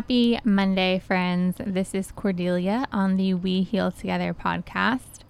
Happy 0.00 0.40
Monday, 0.44 0.98
friends. 0.98 1.56
This 1.58 1.94
is 1.94 2.10
Cordelia 2.10 2.86
on 2.90 3.18
the 3.18 3.34
We 3.34 3.60
Heal 3.60 3.92
Together 3.92 4.32
podcast. 4.32 5.24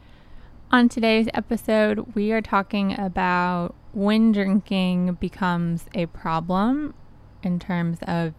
On 0.71 0.89
today's 0.89 1.27
episode, 1.35 2.15
we 2.15 2.31
are 2.31 2.41
talking 2.41 2.97
about 2.97 3.75
when 3.93 4.31
drinking 4.31 5.15
becomes 5.15 5.87
a 5.93 6.07
problem 6.07 6.95
in 7.43 7.59
terms 7.59 7.99
of 8.07 8.33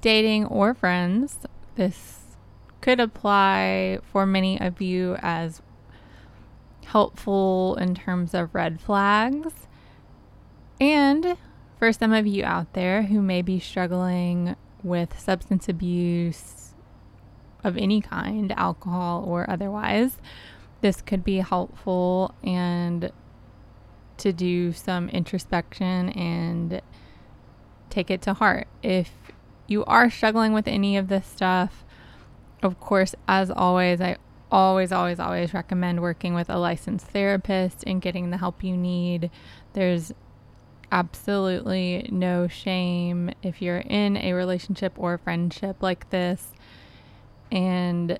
dating 0.00 0.46
or 0.46 0.74
friends. 0.74 1.38
This 1.76 2.36
could 2.80 2.98
apply 2.98 4.00
for 4.02 4.26
many 4.26 4.60
of 4.60 4.80
you 4.80 5.18
as 5.20 5.62
helpful 6.86 7.76
in 7.76 7.94
terms 7.94 8.34
of 8.34 8.52
red 8.56 8.80
flags. 8.80 9.68
And 10.80 11.36
for 11.78 11.92
some 11.92 12.12
of 12.12 12.26
you 12.26 12.42
out 12.42 12.72
there 12.72 13.04
who 13.04 13.22
may 13.22 13.40
be 13.40 13.60
struggling 13.60 14.56
with 14.82 15.18
substance 15.18 15.68
abuse 15.68 16.74
of 17.62 17.76
any 17.76 18.00
kind, 18.00 18.52
alcohol 18.52 19.24
or 19.26 19.48
otherwise, 19.48 20.16
this 20.80 21.02
could 21.02 21.24
be 21.24 21.38
helpful 21.38 22.34
and 22.42 23.12
to 24.16 24.32
do 24.32 24.72
some 24.72 25.08
introspection 25.08 26.10
and 26.10 26.80
take 27.88 28.10
it 28.10 28.22
to 28.22 28.34
heart. 28.34 28.68
If 28.82 29.10
you 29.66 29.84
are 29.84 30.10
struggling 30.10 30.52
with 30.52 30.68
any 30.68 30.96
of 30.96 31.08
this 31.08 31.26
stuff, 31.26 31.84
of 32.62 32.80
course, 32.80 33.14
as 33.26 33.50
always, 33.50 34.00
I 34.00 34.16
always, 34.50 34.92
always, 34.92 35.20
always 35.20 35.54
recommend 35.54 36.00
working 36.00 36.34
with 36.34 36.50
a 36.50 36.58
licensed 36.58 37.06
therapist 37.06 37.84
and 37.86 38.02
getting 38.02 38.30
the 38.30 38.36
help 38.36 38.62
you 38.62 38.76
need. 38.76 39.30
There's 39.72 40.12
absolutely 40.92 42.08
no 42.10 42.48
shame 42.48 43.30
if 43.42 43.62
you're 43.62 43.78
in 43.78 44.16
a 44.16 44.32
relationship 44.32 44.92
or 44.96 45.18
friendship 45.18 45.76
like 45.82 46.10
this 46.10 46.52
and 47.50 48.18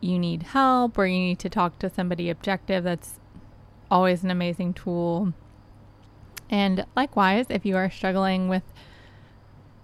you 0.00 0.18
need 0.18 0.42
help 0.42 0.98
or 0.98 1.06
you 1.06 1.18
need 1.18 1.38
to 1.38 1.48
talk 1.48 1.78
to 1.78 1.88
somebody 1.88 2.28
objective. 2.28 2.84
That's 2.84 3.18
always 3.90 4.22
an 4.22 4.30
amazing 4.30 4.74
tool. 4.74 5.32
And 6.50 6.84
likewise, 6.94 7.46
if 7.48 7.64
you 7.64 7.76
are 7.76 7.90
struggling 7.90 8.48
with 8.48 8.62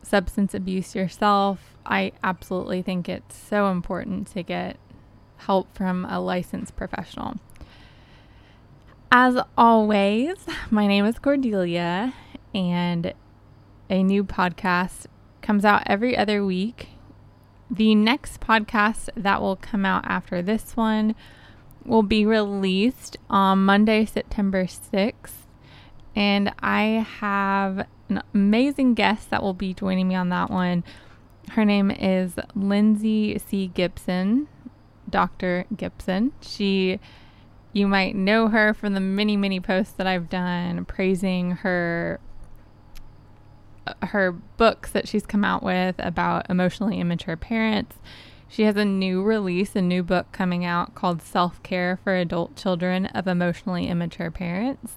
substance 0.03 0.55
abuse 0.55 0.95
yourself, 0.95 1.77
I 1.87 2.13
absolutely 2.23 2.83
think 2.83 3.09
it's 3.09 3.37
so 3.37 3.71
important 3.71 4.27
to 4.29 4.43
get 4.43 4.77
help 5.39 5.75
from 5.75 6.05
a 6.05 6.21
licensed 6.21 6.77
professional. 6.77 7.37
As 9.13 9.37
always, 9.59 10.37
my 10.71 10.87
name 10.87 11.05
is 11.05 11.19
Cordelia, 11.19 12.15
and 12.55 13.13
a 13.89 14.05
new 14.05 14.23
podcast 14.23 15.07
comes 15.43 15.65
out 15.65 15.83
every 15.87 16.17
other 16.17 16.45
week. 16.45 16.91
The 17.69 17.97
next 17.97 18.41
podcast 18.41 19.09
that 19.17 19.43
will 19.43 19.57
come 19.57 19.85
out 19.85 20.05
after 20.07 20.43
this 20.43 20.77
one 20.77 21.17
will 21.85 22.05
be 22.05 22.25
released 22.25 23.17
on 23.29 23.65
Monday, 23.65 24.05
September 24.05 24.67
6th. 24.67 25.49
And 26.15 26.53
I 26.61 27.05
have 27.19 27.89
an 28.09 28.23
amazing 28.33 28.95
guest 28.95 29.29
that 29.31 29.43
will 29.43 29.55
be 29.55 29.75
joining 29.75 30.07
me 30.07 30.15
on 30.15 30.29
that 30.29 30.51
one. 30.51 30.85
Her 31.51 31.65
name 31.65 31.91
is 31.91 32.35
Lindsay 32.55 33.37
C. 33.45 33.73
Gibson, 33.75 34.47
Dr. 35.11 35.65
Gibson. 35.77 36.31
She 36.41 37.01
you 37.73 37.87
might 37.87 38.15
know 38.17 38.49
her 38.49 38.75
from 38.75 38.95
the 38.95 39.01
many, 39.01 39.37
many 39.37 39.61
posts 39.61 39.93
that 39.95 40.07
I've 40.07 40.29
done 40.29 40.85
praising 40.85 41.53
her 41.53 42.21
uh, 43.87 44.07
her 44.07 44.33
books 44.33 44.91
that 44.91 45.09
she's 45.09 45.25
come 45.25 45.45
out 45.45 45.63
with 45.63 45.95
about 45.99 46.51
emotionally 46.51 47.01
immature 47.01 47.37
parents. 47.37 47.97
She 48.49 48.65
has 48.65 48.77
a 48.77 48.85
new 48.85 49.23
release, 49.23 49.77
a 49.77 49.83
new 49.83 50.03
book 50.03 50.33
coming 50.33 50.65
out 50.65 50.97
called 50.97 51.23
Self 51.23 51.63
Care 51.63 51.99
for 52.03 52.15
Adult 52.17 52.57
Children 52.57 53.07
of 53.07 53.29
Emotionally 53.29 53.87
Immature 53.87 54.31
Parents. 54.31 54.97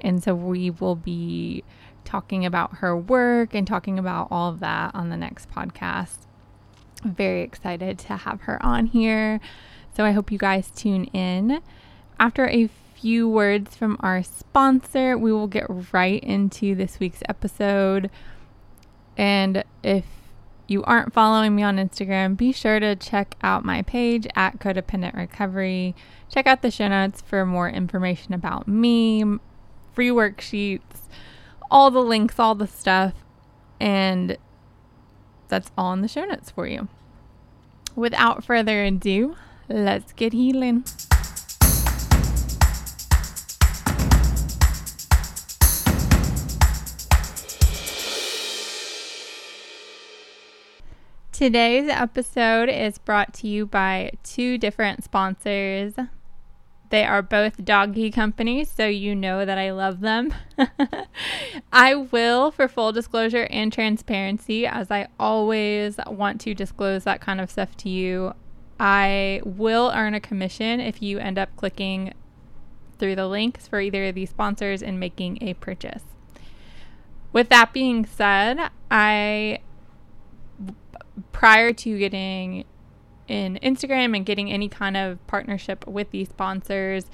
And 0.00 0.22
so 0.22 0.34
we 0.34 0.70
will 0.70 0.96
be 0.96 1.62
talking 2.04 2.44
about 2.44 2.78
her 2.78 2.96
work 2.96 3.54
and 3.54 3.66
talking 3.66 3.98
about 3.98 4.28
all 4.30 4.50
of 4.50 4.60
that 4.60 4.94
on 4.94 5.10
the 5.10 5.16
next 5.16 5.50
podcast. 5.50 6.18
Very 7.04 7.42
excited 7.42 7.98
to 8.00 8.16
have 8.16 8.42
her 8.42 8.64
on 8.64 8.86
here. 8.86 9.40
So 9.96 10.04
I 10.04 10.12
hope 10.12 10.32
you 10.32 10.38
guys 10.38 10.70
tune 10.70 11.04
in. 11.06 11.62
After 12.20 12.48
a 12.48 12.68
few 12.94 13.28
words 13.28 13.76
from 13.76 13.96
our 14.00 14.22
sponsor, 14.22 15.16
we 15.16 15.32
will 15.32 15.46
get 15.46 15.66
right 15.92 16.22
into 16.22 16.74
this 16.74 16.98
week's 16.98 17.22
episode. 17.28 18.10
And 19.16 19.62
if 19.84 20.04
you 20.66 20.82
aren't 20.84 21.12
following 21.12 21.54
me 21.54 21.62
on 21.62 21.76
Instagram, 21.76 22.36
be 22.36 22.52
sure 22.52 22.80
to 22.80 22.96
check 22.96 23.36
out 23.42 23.64
my 23.64 23.82
page 23.82 24.26
at 24.34 24.58
Codependent 24.58 25.16
Recovery. 25.16 25.94
Check 26.28 26.46
out 26.46 26.62
the 26.62 26.70
show 26.70 26.88
notes 26.88 27.20
for 27.20 27.46
more 27.46 27.70
information 27.70 28.34
about 28.34 28.66
me, 28.66 29.24
free 29.94 30.10
worksheets, 30.10 31.08
all 31.70 31.90
the 31.90 32.02
links, 32.02 32.38
all 32.38 32.54
the 32.54 32.66
stuff. 32.66 33.14
And 33.80 34.36
that's 35.46 35.70
all 35.78 35.92
in 35.92 36.02
the 36.02 36.08
show 36.08 36.24
notes 36.24 36.50
for 36.50 36.66
you. 36.66 36.88
Without 37.94 38.44
further 38.44 38.84
ado, 38.84 39.36
let's 39.68 40.12
get 40.12 40.32
healing. 40.32 40.84
Today's 51.38 51.88
episode 51.88 52.68
is 52.68 52.98
brought 52.98 53.32
to 53.34 53.46
you 53.46 53.64
by 53.64 54.10
two 54.24 54.58
different 54.58 55.04
sponsors. 55.04 55.94
They 56.90 57.04
are 57.04 57.22
both 57.22 57.64
doggy 57.64 58.10
companies, 58.10 58.68
so 58.68 58.88
you 58.88 59.14
know 59.14 59.44
that 59.44 59.56
I 59.56 59.70
love 59.70 60.00
them. 60.00 60.34
I 61.72 61.94
will, 61.94 62.50
for 62.50 62.66
full 62.66 62.90
disclosure 62.90 63.46
and 63.50 63.72
transparency, 63.72 64.66
as 64.66 64.90
I 64.90 65.06
always 65.20 66.00
want 66.08 66.40
to 66.40 66.54
disclose 66.54 67.04
that 67.04 67.20
kind 67.20 67.40
of 67.40 67.52
stuff 67.52 67.76
to 67.76 67.88
you, 67.88 68.34
I 68.80 69.40
will 69.44 69.92
earn 69.94 70.14
a 70.14 70.20
commission 70.20 70.80
if 70.80 71.00
you 71.00 71.20
end 71.20 71.38
up 71.38 71.54
clicking 71.54 72.14
through 72.98 73.14
the 73.14 73.28
links 73.28 73.68
for 73.68 73.80
either 73.80 74.06
of 74.06 74.16
these 74.16 74.30
sponsors 74.30 74.82
and 74.82 74.98
making 74.98 75.38
a 75.40 75.54
purchase. 75.54 76.02
With 77.32 77.48
that 77.50 77.72
being 77.72 78.06
said, 78.06 78.70
I 78.90 79.60
prior 81.32 81.72
to 81.72 81.98
getting 81.98 82.64
in 83.26 83.58
Instagram 83.62 84.16
and 84.16 84.24
getting 84.24 84.50
any 84.50 84.68
kind 84.68 84.96
of 84.96 85.24
partnership 85.26 85.86
with 85.86 86.10
these 86.10 86.28
sponsors, 86.28 87.06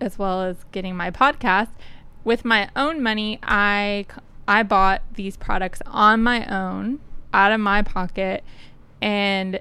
as 0.00 0.18
well 0.18 0.42
as 0.42 0.64
getting 0.72 0.96
my 0.96 1.10
podcast, 1.10 1.70
with 2.24 2.44
my 2.44 2.68
own 2.74 3.02
money, 3.02 3.38
I 3.42 4.06
I 4.46 4.62
bought 4.62 5.02
these 5.14 5.36
products 5.36 5.80
on 5.86 6.22
my 6.22 6.44
own 6.46 7.00
out 7.32 7.50
of 7.52 7.60
my 7.60 7.82
pocket 7.82 8.44
and 9.00 9.60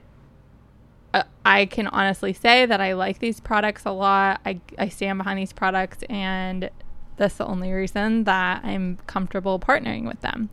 uh, 1.13 1.23
I 1.45 1.65
can 1.65 1.87
honestly 1.87 2.33
say 2.33 2.65
that 2.65 2.81
I 2.81 2.93
like 2.93 3.19
these 3.19 3.39
products 3.39 3.85
a 3.85 3.91
lot. 3.91 4.41
I, 4.45 4.59
I 4.79 4.89
stand 4.89 5.19
behind 5.19 5.37
these 5.37 5.53
products, 5.53 6.03
and 6.09 6.69
that's 7.17 7.35
the 7.35 7.45
only 7.45 7.71
reason 7.71 8.23
that 8.23 8.63
I'm 8.63 8.97
comfortable 9.05 9.59
partnering 9.59 10.07
with 10.07 10.21
them. 10.21 10.49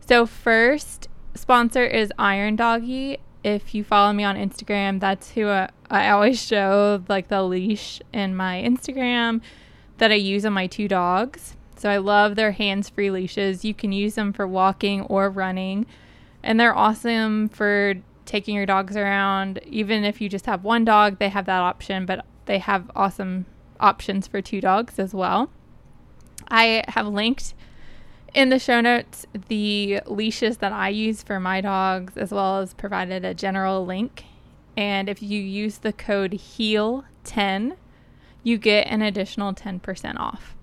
So, 0.00 0.24
first 0.24 1.08
sponsor 1.34 1.84
is 1.84 2.12
Iron 2.18 2.56
Doggy. 2.56 3.18
If 3.44 3.74
you 3.74 3.82
follow 3.82 4.12
me 4.12 4.24
on 4.24 4.36
Instagram, 4.36 5.00
that's 5.00 5.32
who 5.32 5.48
I, 5.48 5.68
I 5.90 6.10
always 6.10 6.40
show 6.40 7.02
like 7.08 7.28
the 7.28 7.42
leash 7.42 8.00
in 8.12 8.36
my 8.36 8.62
Instagram 8.62 9.40
that 9.98 10.12
I 10.12 10.16
use 10.16 10.44
on 10.44 10.52
my 10.52 10.66
two 10.66 10.88
dogs. 10.88 11.56
So 11.76 11.90
I 11.90 11.96
love 11.96 12.36
their 12.36 12.52
hands-free 12.52 13.10
leashes. 13.10 13.64
You 13.64 13.74
can 13.74 13.90
use 13.90 14.14
them 14.14 14.32
for 14.32 14.46
walking 14.46 15.00
or 15.02 15.28
running, 15.28 15.86
and 16.42 16.60
they're 16.60 16.76
awesome 16.76 17.48
for 17.48 17.94
taking 18.24 18.54
your 18.54 18.66
dogs 18.66 18.96
around. 18.96 19.60
Even 19.66 20.04
if 20.04 20.20
you 20.20 20.28
just 20.28 20.46
have 20.46 20.62
one 20.62 20.84
dog, 20.84 21.18
they 21.18 21.28
have 21.28 21.46
that 21.46 21.60
option, 21.60 22.06
but 22.06 22.24
they 22.46 22.58
have 22.58 22.88
awesome 22.94 23.46
options 23.80 24.28
for 24.28 24.40
two 24.40 24.60
dogs 24.60 25.00
as 25.00 25.12
well. 25.12 25.50
I 26.48 26.84
have 26.86 27.08
linked 27.08 27.54
in 28.34 28.48
the 28.48 28.58
show 28.58 28.80
notes 28.80 29.26
the 29.48 30.00
leashes 30.06 30.58
that 30.58 30.72
I 30.72 30.88
use 30.88 31.22
for 31.22 31.38
my 31.38 31.60
dogs, 31.60 32.16
as 32.16 32.32
well 32.32 32.58
as 32.58 32.74
provided 32.74 33.24
a 33.24 33.34
general 33.34 33.84
link. 33.84 34.24
And 34.76 35.08
if 35.08 35.22
you 35.22 35.40
use 35.40 35.78
the 35.78 35.92
code 35.92 36.32
HEAL10, 36.32 37.76
you 38.42 38.58
get 38.58 38.86
an 38.86 39.02
additional 39.02 39.52
10% 39.52 40.18
off. 40.18 40.56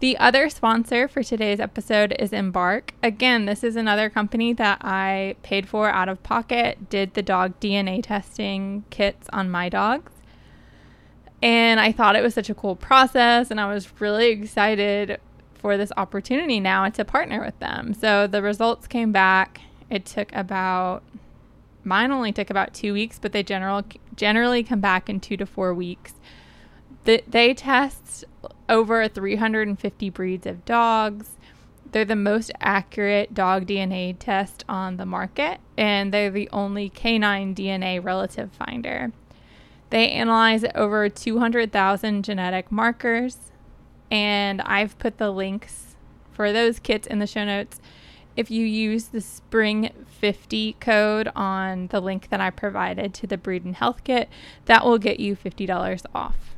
The 0.00 0.16
other 0.16 0.48
sponsor 0.48 1.08
for 1.08 1.22
today's 1.22 1.60
episode 1.60 2.14
is 2.18 2.32
Embark. 2.32 2.94
Again, 3.02 3.44
this 3.44 3.62
is 3.62 3.76
another 3.76 4.08
company 4.08 4.54
that 4.54 4.78
I 4.82 5.36
paid 5.42 5.68
for 5.68 5.90
out 5.90 6.08
of 6.08 6.22
pocket, 6.22 6.88
did 6.88 7.12
the 7.14 7.22
dog 7.22 7.58
DNA 7.60 8.02
testing 8.02 8.84
kits 8.88 9.28
on 9.30 9.50
my 9.50 9.68
dogs. 9.68 10.12
And 11.42 11.80
I 11.80 11.92
thought 11.92 12.16
it 12.16 12.22
was 12.22 12.34
such 12.34 12.48
a 12.48 12.54
cool 12.54 12.76
process, 12.76 13.50
and 13.50 13.60
I 13.60 13.72
was 13.72 14.00
really 14.00 14.30
excited 14.30 15.18
for 15.60 15.76
this 15.76 15.92
opportunity 15.96 16.58
now 16.60 16.88
to 16.88 17.04
partner 17.04 17.44
with 17.44 17.58
them. 17.58 17.94
So 17.94 18.26
the 18.26 18.42
results 18.42 18.86
came 18.86 19.12
back 19.12 19.60
it 19.90 20.06
took 20.06 20.32
about 20.34 21.02
mine 21.82 22.12
only 22.12 22.32
took 22.32 22.48
about 22.48 22.72
two 22.72 22.92
weeks, 22.92 23.18
but 23.18 23.32
they 23.32 23.42
general 23.42 23.82
generally 24.14 24.62
come 24.62 24.80
back 24.80 25.10
in 25.10 25.18
two 25.18 25.36
to 25.36 25.44
four 25.44 25.74
weeks. 25.74 26.14
The, 27.04 27.22
they 27.26 27.54
test 27.54 28.24
over 28.68 29.08
350 29.08 30.10
breeds 30.10 30.46
of 30.46 30.64
dogs. 30.64 31.36
They're 31.90 32.04
the 32.04 32.14
most 32.14 32.52
accurate 32.60 33.34
dog 33.34 33.66
DNA 33.66 34.14
test 34.16 34.64
on 34.68 34.96
the 34.96 35.06
market, 35.06 35.58
and 35.76 36.14
they're 36.14 36.30
the 36.30 36.48
only 36.52 36.88
canine 36.88 37.54
DNA 37.54 38.02
relative 38.02 38.52
finder. 38.52 39.10
They 39.88 40.08
analyze 40.10 40.64
over 40.76 41.08
200,000 41.08 42.22
genetic 42.22 42.70
markers, 42.70 43.49
and 44.10 44.60
I've 44.62 44.98
put 44.98 45.18
the 45.18 45.30
links 45.30 45.96
for 46.32 46.52
those 46.52 46.78
kits 46.78 47.06
in 47.06 47.18
the 47.18 47.26
show 47.26 47.44
notes. 47.44 47.80
If 48.36 48.50
you 48.50 48.64
use 48.64 49.06
the 49.06 49.20
Spring 49.20 49.90
50 50.06 50.74
code 50.80 51.30
on 51.34 51.88
the 51.88 52.00
link 52.00 52.28
that 52.30 52.40
I 52.40 52.50
provided 52.50 53.12
to 53.14 53.26
the 53.26 53.36
Breed 53.36 53.64
and 53.64 53.76
Health 53.76 54.04
Kit, 54.04 54.28
that 54.66 54.84
will 54.84 54.98
get 54.98 55.20
you 55.20 55.36
$50 55.36 56.04
off. 56.14 56.56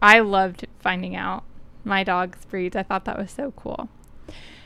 I 0.00 0.20
loved 0.20 0.66
finding 0.78 1.16
out 1.16 1.44
my 1.84 2.04
dog's 2.04 2.44
breeds. 2.44 2.76
I 2.76 2.82
thought 2.82 3.04
that 3.06 3.18
was 3.18 3.30
so 3.30 3.52
cool. 3.56 3.88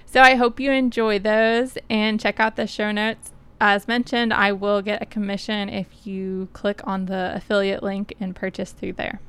So 0.05 0.21
I 0.21 0.35
hope 0.35 0.59
you 0.59 0.73
enjoy 0.73 1.21
those 1.21 1.79
and 1.89 2.19
check 2.19 2.41
out 2.41 2.57
the 2.57 2.67
show 2.67 2.91
notes. 2.91 3.33
As 3.61 3.87
mentioned, 3.87 4.33
I 4.33 4.53
will 4.53 4.83
get 4.83 5.03
a 5.03 5.07
commission 5.07 5.69
if 5.69 6.07
you 6.07 6.49
click 6.53 6.81
on 6.85 7.07
the 7.07 7.33
affiliate 7.35 7.83
link 7.83 8.15
and 8.19 8.35
purchase 8.35 8.73
through 8.73 8.95
there. 8.95 9.21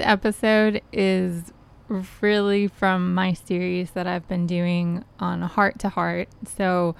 Episode 0.00 0.82
is 0.92 1.52
really 2.20 2.68
from 2.68 3.14
my 3.14 3.32
series 3.32 3.90
that 3.92 4.06
I've 4.06 4.26
been 4.28 4.46
doing 4.46 5.04
on 5.18 5.42
Heart 5.42 5.78
to 5.80 5.88
Heart. 5.88 6.28
So, 6.56 6.94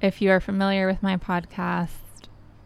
if 0.00 0.22
you 0.22 0.30
are 0.30 0.40
familiar 0.40 0.86
with 0.86 1.02
my 1.02 1.16
podcast, 1.16 1.90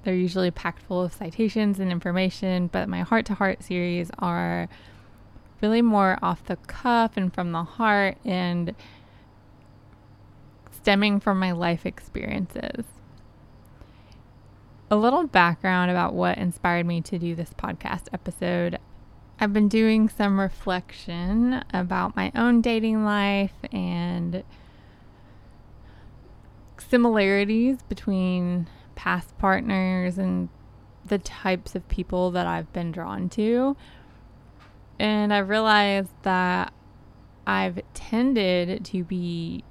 they're 0.03 0.15
usually 0.15 0.51
packed 0.51 0.83
full 0.83 1.03
of 1.03 1.13
citations 1.13 1.81
and 1.81 1.91
information, 1.91 2.69
but 2.69 2.89
my 2.89 3.01
Heart 3.01 3.27
to 3.27 3.35
Heart 3.35 3.63
series 3.63 4.11
are 4.19 4.69
really 5.61 5.83
more 5.83 6.19
off 6.23 6.45
the 6.45 6.57
cuff 6.57 7.17
and 7.17 7.33
from 7.33 7.53
the 7.53 7.65
heart 7.65 8.19
and 8.25 8.75
stemming 10.71 11.21
from 11.21 11.39
my 11.39 11.53
life 11.53 11.87
experiences 11.87 12.85
a 14.91 14.97
little 14.97 15.27
background 15.27 15.91
about 15.91 16.15
what 16.15 16.39
inspired 16.39 16.87
me 16.87 17.01
to 17.01 17.19
do 17.19 17.35
this 17.35 17.51
podcast 17.55 18.05
episode. 18.13 18.79
I've 19.41 19.53
been 19.53 19.69
doing 19.69 20.09
some 20.09 20.39
reflection 20.39 21.65
about 21.73 22.15
my 22.15 22.31
own 22.35 22.61
dating 22.61 23.05
life 23.05 23.55
and 23.73 24.45
similarities 26.79 27.83
between 27.89 28.69
past 28.95 29.37
partners 29.39 30.19
and 30.19 30.49
the 31.05 31.19
types 31.19 31.75
of 31.75 31.87
people 31.89 32.31
that 32.31 32.47
I've 32.47 32.73
been 32.73 32.93
drawn 32.93 33.29
to. 33.31 33.77
And 34.99 35.35
I 35.35 35.39
realized 35.39 36.13
that 36.23 36.73
I've 37.47 37.81
tended 37.93 38.85
to 38.87 39.05
be 39.05 39.65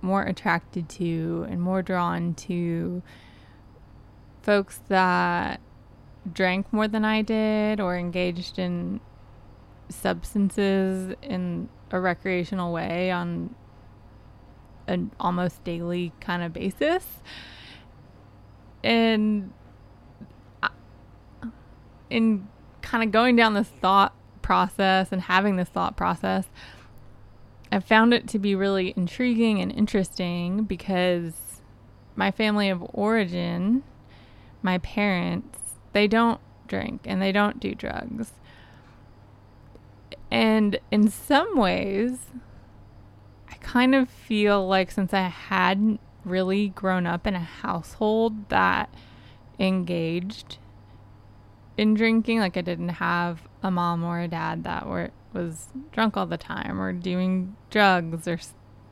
more 0.00 0.22
attracted 0.22 0.88
to 0.88 1.46
and 1.48 1.60
more 1.60 1.82
drawn 1.82 2.34
to 2.34 3.02
folks 4.42 4.80
that 4.88 5.60
drank 6.30 6.72
more 6.72 6.88
than 6.88 7.04
I 7.04 7.22
did 7.22 7.80
or 7.80 7.96
engaged 7.96 8.58
in 8.58 9.00
substances 9.88 11.14
in 11.22 11.68
a 11.90 12.00
recreational 12.00 12.72
way 12.72 13.10
on 13.10 13.54
an 14.86 15.10
almost 15.18 15.62
daily 15.64 16.12
kind 16.20 16.42
of 16.42 16.52
basis. 16.52 17.04
And 18.82 19.52
in 22.10 22.48
kind 22.82 23.04
of 23.04 23.12
going 23.12 23.36
down 23.36 23.54
this 23.54 23.68
thought 23.68 24.14
process 24.42 25.12
and 25.12 25.22
having 25.22 25.56
this 25.56 25.68
thought 25.68 25.96
process, 25.96 26.46
I 27.70 27.80
found 27.80 28.12
it 28.12 28.28
to 28.28 28.38
be 28.38 28.54
really 28.54 28.92
intriguing 28.96 29.60
and 29.60 29.72
interesting 29.72 30.64
because 30.64 31.62
my 32.16 32.30
family 32.30 32.68
of 32.68 32.84
origin 32.92 33.82
my 34.62 34.78
parents, 34.78 35.58
they 35.92 36.08
don't 36.08 36.40
drink 36.66 37.02
and 37.04 37.20
they 37.20 37.32
don't 37.32 37.60
do 37.60 37.74
drugs. 37.74 38.32
And 40.30 40.78
in 40.90 41.08
some 41.08 41.56
ways, 41.56 42.18
I 43.50 43.54
kind 43.56 43.94
of 43.94 44.08
feel 44.08 44.66
like 44.66 44.90
since 44.90 45.12
I 45.12 45.28
hadn't 45.28 46.00
really 46.24 46.68
grown 46.68 47.06
up 47.06 47.26
in 47.26 47.34
a 47.34 47.40
household 47.40 48.48
that 48.48 48.92
engaged 49.58 50.58
in 51.76 51.94
drinking, 51.94 52.38
like 52.38 52.56
I 52.56 52.62
didn't 52.62 52.90
have 52.90 53.42
a 53.62 53.70
mom 53.70 54.04
or 54.04 54.20
a 54.20 54.28
dad 54.28 54.64
that 54.64 54.86
were 54.86 55.10
was 55.32 55.68
drunk 55.92 56.16
all 56.16 56.26
the 56.26 56.36
time 56.36 56.80
or 56.80 56.92
doing 56.92 57.56
drugs 57.70 58.28
or 58.28 58.38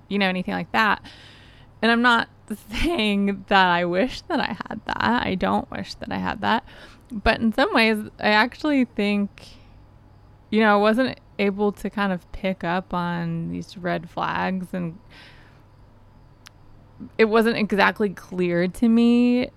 you 0.09 0.19
know 0.19 0.29
anything 0.29 0.55
like 0.55 0.73
that. 0.73 1.03
And 1.83 1.91
I'm 1.91 2.03
not 2.03 2.29
saying 2.71 3.45
that 3.49 3.67
I 3.67 3.85
wish 3.85 4.23
that 4.23 4.41
I 4.41 4.57
had 4.69 4.81
that. 4.87 5.23
I 5.27 5.35
don't 5.35 5.71
wish 5.71 5.95
that 5.95 6.13
I 6.13 6.19
had 6.19 6.41
that. 6.41 6.65
But 7.11 7.41
in 7.41 7.53
some 7.53 7.73
ways, 7.75 7.99
I 8.19 8.31
actually 8.31 8.85
think, 8.85 9.49
you 10.51 10.61
know, 10.61 10.75
I 10.75 10.81
wasn't 10.81 11.19
able 11.39 11.73
to 11.73 11.91
kind 11.91 12.13
of 12.13 12.31
pick 12.33 12.63
up 12.65 12.93
on 12.93 13.51
these 13.51 13.77
red 13.77 14.11
flags 14.11 14.69
and 14.73 14.99
it 17.17 17.25
wasn't 17.25 17.57
exactly 17.57 18.11
clear 18.11 18.69
to 18.69 18.89
me 18.89 19.51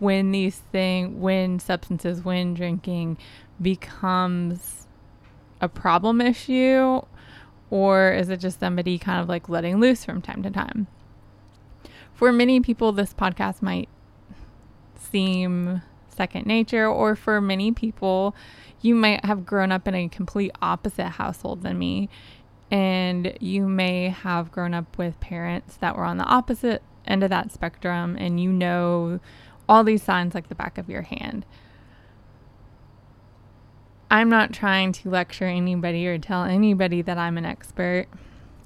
when 0.00 0.32
these 0.32 0.56
things, 0.72 1.16
when 1.16 1.58
substances, 1.60 2.24
when 2.24 2.54
drinking 2.54 3.16
becomes 3.62 4.86
a 5.60 5.68
problem 5.68 6.20
issue 6.20 7.00
or 7.70 8.12
is 8.12 8.28
it 8.28 8.38
just 8.38 8.60
somebody 8.60 8.98
kind 8.98 9.20
of 9.20 9.28
like 9.28 9.48
letting 9.48 9.78
loose 9.80 10.04
from 10.04 10.20
time 10.20 10.42
to 10.42 10.50
time? 10.50 10.86
For 12.18 12.32
many 12.32 12.58
people, 12.58 12.90
this 12.90 13.14
podcast 13.14 13.62
might 13.62 13.88
seem 14.96 15.82
second 16.08 16.46
nature, 16.46 16.84
or 16.84 17.14
for 17.14 17.40
many 17.40 17.70
people, 17.70 18.34
you 18.80 18.96
might 18.96 19.24
have 19.24 19.46
grown 19.46 19.70
up 19.70 19.86
in 19.86 19.94
a 19.94 20.08
complete 20.08 20.50
opposite 20.60 21.10
household 21.10 21.62
than 21.62 21.78
me. 21.78 22.08
And 22.72 23.38
you 23.38 23.68
may 23.68 24.08
have 24.08 24.50
grown 24.50 24.74
up 24.74 24.98
with 24.98 25.20
parents 25.20 25.76
that 25.76 25.96
were 25.96 26.02
on 26.02 26.16
the 26.16 26.24
opposite 26.24 26.82
end 27.06 27.22
of 27.22 27.30
that 27.30 27.52
spectrum, 27.52 28.16
and 28.18 28.40
you 28.40 28.50
know 28.50 29.20
all 29.68 29.84
these 29.84 30.02
signs 30.02 30.34
like 30.34 30.48
the 30.48 30.56
back 30.56 30.76
of 30.76 30.88
your 30.88 31.02
hand. 31.02 31.46
I'm 34.10 34.28
not 34.28 34.52
trying 34.52 34.90
to 34.94 35.08
lecture 35.08 35.44
anybody 35.44 36.04
or 36.08 36.18
tell 36.18 36.42
anybody 36.42 37.00
that 37.00 37.16
I'm 37.16 37.38
an 37.38 37.44
expert. 37.44 38.06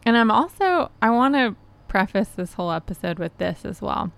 And 0.06 0.16
I'm 0.16 0.30
also, 0.30 0.90
I 1.02 1.10
want 1.10 1.34
to 1.34 1.54
preface 1.92 2.30
this 2.30 2.54
whole 2.54 2.72
episode 2.72 3.18
with 3.18 3.36
this 3.36 3.66
as 3.66 3.82
well. 3.82 4.10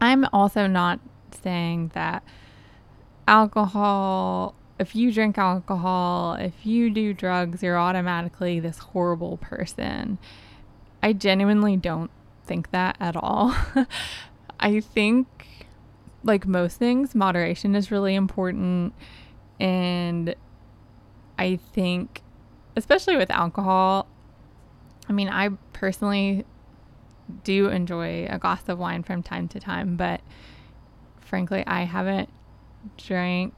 I'm 0.00 0.26
also 0.32 0.66
not 0.66 0.98
saying 1.40 1.92
that 1.94 2.24
alcohol, 3.28 4.56
if 4.80 4.96
you 4.96 5.12
drink 5.12 5.38
alcohol, 5.38 6.34
if 6.34 6.66
you 6.66 6.90
do 6.90 7.14
drugs, 7.14 7.62
you're 7.62 7.78
automatically 7.78 8.58
this 8.58 8.78
horrible 8.78 9.36
person. 9.36 10.18
I 11.00 11.12
genuinely 11.12 11.76
don't 11.76 12.10
think 12.44 12.72
that 12.72 12.96
at 12.98 13.14
all. 13.14 13.54
I 14.58 14.80
think, 14.80 15.28
like 16.24 16.44
most 16.44 16.76
things, 16.76 17.14
moderation 17.14 17.76
is 17.76 17.92
really 17.92 18.16
important. 18.16 18.94
And 19.60 20.34
I 21.38 21.60
think, 21.72 22.22
especially 22.74 23.16
with 23.16 23.30
alcohol, 23.30 24.08
I 25.08 25.12
mean, 25.12 25.28
I 25.28 25.50
personally 25.72 26.44
do 27.30 27.68
enjoy 27.68 28.26
a 28.28 28.38
glass 28.38 28.68
of 28.68 28.78
wine 28.78 29.02
from 29.02 29.22
time 29.22 29.48
to 29.48 29.60
time, 29.60 29.96
but 29.96 30.20
frankly, 31.20 31.64
I 31.66 31.82
haven't 31.84 32.28
drank. 32.96 33.54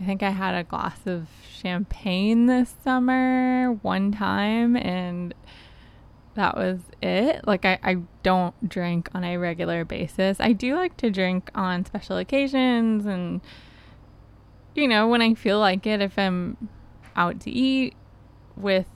I 0.00 0.04
think 0.04 0.22
I 0.22 0.30
had 0.30 0.54
a 0.54 0.64
glass 0.64 1.06
of 1.06 1.28
champagne 1.48 2.46
this 2.46 2.74
summer 2.82 3.72
one 3.82 4.10
time, 4.12 4.76
and 4.76 5.34
that 6.34 6.56
was 6.56 6.80
it. 7.00 7.46
Like, 7.46 7.64
I, 7.64 7.78
I 7.82 7.96
don't 8.22 8.68
drink 8.68 9.08
on 9.14 9.22
a 9.24 9.36
regular 9.36 9.84
basis. 9.84 10.38
I 10.40 10.52
do 10.52 10.74
like 10.74 10.96
to 10.98 11.10
drink 11.10 11.50
on 11.54 11.84
special 11.84 12.16
occasions 12.16 13.06
and, 13.06 13.40
you 14.74 14.88
know, 14.88 15.06
when 15.06 15.22
I 15.22 15.34
feel 15.34 15.60
like 15.60 15.86
it, 15.86 16.00
if 16.00 16.18
I'm 16.18 16.68
out 17.14 17.40
to 17.42 17.50
eat 17.50 17.94
with 18.56 18.86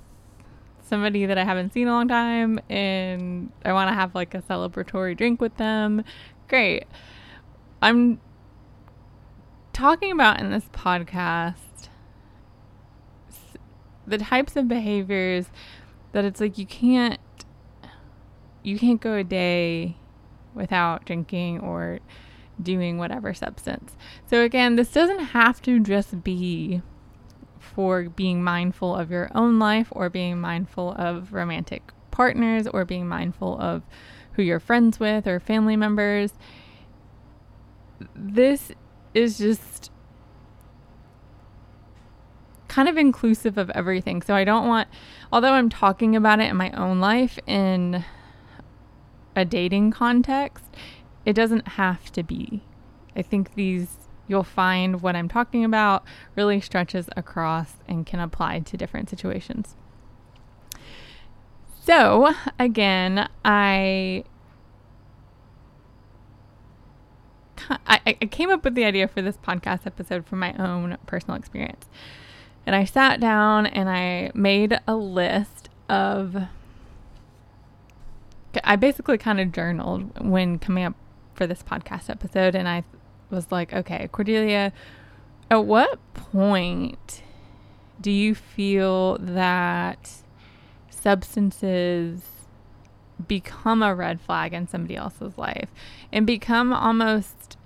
somebody 0.89 1.27
that 1.27 1.39
I 1.39 1.45
haven't 1.45 1.73
seen 1.73 1.83
in 1.83 1.89
a 1.89 1.93
long 1.93 2.09
time 2.09 2.59
and 2.69 3.53
I 3.65 3.73
want 3.73 3.89
to 3.89 3.95
have 3.95 4.15
like 4.15 4.35
a 4.35 4.43
celebratory 4.43 5.17
drink 5.17 5.41
with 5.41 5.57
them, 5.57 6.05
great. 6.49 6.85
I'm 7.81 8.21
talking 9.73 10.11
about 10.11 10.41
in 10.41 10.51
this 10.51 10.65
podcast 10.73 11.57
the 14.07 14.19
types 14.19 14.57
of 14.57 14.67
behaviors 14.67 15.47
that 16.13 16.25
it's 16.25 16.41
like 16.41 16.59
you 16.59 16.67
can't 16.67 17.21
you 18.63 18.79
can't 18.79 19.01
go 19.01 19.15
a 19.15 19.25
day 19.25 19.97
without 20.55 21.05
drinking 21.05 21.61
or 21.61 22.01
doing 22.61 22.99
whatever 22.99 23.33
substance. 23.33 23.97
So 24.27 24.43
again, 24.43 24.77
this 24.77 24.91
doesn't 24.91 25.27
have 25.27 25.63
to 25.63 25.79
just 25.81 26.25
be 26.25 26.83
for 27.69 28.09
being 28.09 28.43
mindful 28.43 28.95
of 28.95 29.11
your 29.11 29.31
own 29.35 29.59
life 29.59 29.89
or 29.91 30.09
being 30.09 30.41
mindful 30.41 30.93
of 30.93 31.33
romantic 31.33 31.83
partners 32.11 32.67
or 32.67 32.85
being 32.85 33.07
mindful 33.07 33.59
of 33.61 33.83
who 34.33 34.43
you're 34.43 34.61
friends 34.61 34.99
with 34.99 35.27
or 35.27 35.39
family 35.39 35.77
members. 35.77 36.33
This 38.15 38.73
is 39.15 39.39
just 39.39 39.91
kind 42.69 42.89
of 42.89 42.97
inclusive 42.97 43.59
of 43.59 43.71
everything. 43.71 44.23
So 44.23 44.35
I 44.35 44.45
don't 44.45 44.69
want, 44.69 44.89
although 45.33 45.53
I'm 45.53 45.69
talking 45.69 46.15
about 46.15 46.41
it 46.41 46.51
in 46.51 46.57
my 46.57 46.71
own 46.73 47.01
life 47.01 47.39
in 47.47 48.05
a 49.35 49.45
dating 49.45 49.91
context, 49.91 50.65
it 51.25 51.33
doesn't 51.33 51.69
have 51.69 52.13
to 52.13 52.23
be. 52.23 52.63
I 53.17 53.23
think 53.23 53.55
these, 53.55 54.08
you'll 54.29 54.45
find 54.45 55.03
what 55.03 55.17
I'm 55.17 55.29
talking 55.29 55.65
about 55.65 56.05
really 56.37 56.61
stretches 56.61 57.09
across 57.17 57.75
and 57.89 58.07
can 58.07 58.21
apply 58.21 58.61
to 58.61 58.77
different 58.77 59.11
situations. 59.11 59.75
So, 61.85 62.35
again, 62.59 63.29
I 63.45 64.25
I, 67.87 68.01
I, 68.07 68.13
came 68.27 68.51
up 68.51 68.65
with 68.65 68.75
the 68.75 68.85
idea 68.85 69.09
for 69.09 69.23
this 69.23 69.37
podcast 69.37 69.87
episode 69.87 70.27
from 70.27 70.39
my 70.39 70.55
own 70.55 70.97
personal 71.07 71.37
experience. 71.37 71.87
And 72.67 72.75
I 72.77 72.85
sat 72.85 73.21
down 73.21 73.67
and 73.67 73.89
I 73.89 74.31
made 74.35 74.79
a 74.87 74.95
list 74.95 75.69
of. 75.89 76.37
I 78.65 78.77
basically 78.77 79.19
kind 79.19 79.41
of 79.41 79.53
journaled 79.53 80.21
when 80.21 80.59
coming 80.59 80.85
up 80.85 80.95
for 81.35 81.47
this 81.47 81.63
podcast 81.63 82.11
episode. 82.11 82.55
And 82.55 82.69
I 82.69 82.85
was 83.31 83.51
like, 83.51 83.73
okay, 83.73 84.09
Cordelia, 84.11 84.73
at 85.51 85.65
what 85.65 85.99
point 86.15 87.23
do 88.01 88.11
you 88.11 88.35
feel 88.35 89.19
that 89.19 90.11
substances 90.91 92.23
become 93.27 93.83
a 93.83 93.95
red 93.95 94.21
flag 94.21 94.53
in 94.53 94.69
somebody 94.69 94.97
else's 94.97 95.37
life 95.37 95.71
and 96.13 96.27
become 96.27 96.73
almost 96.73 97.57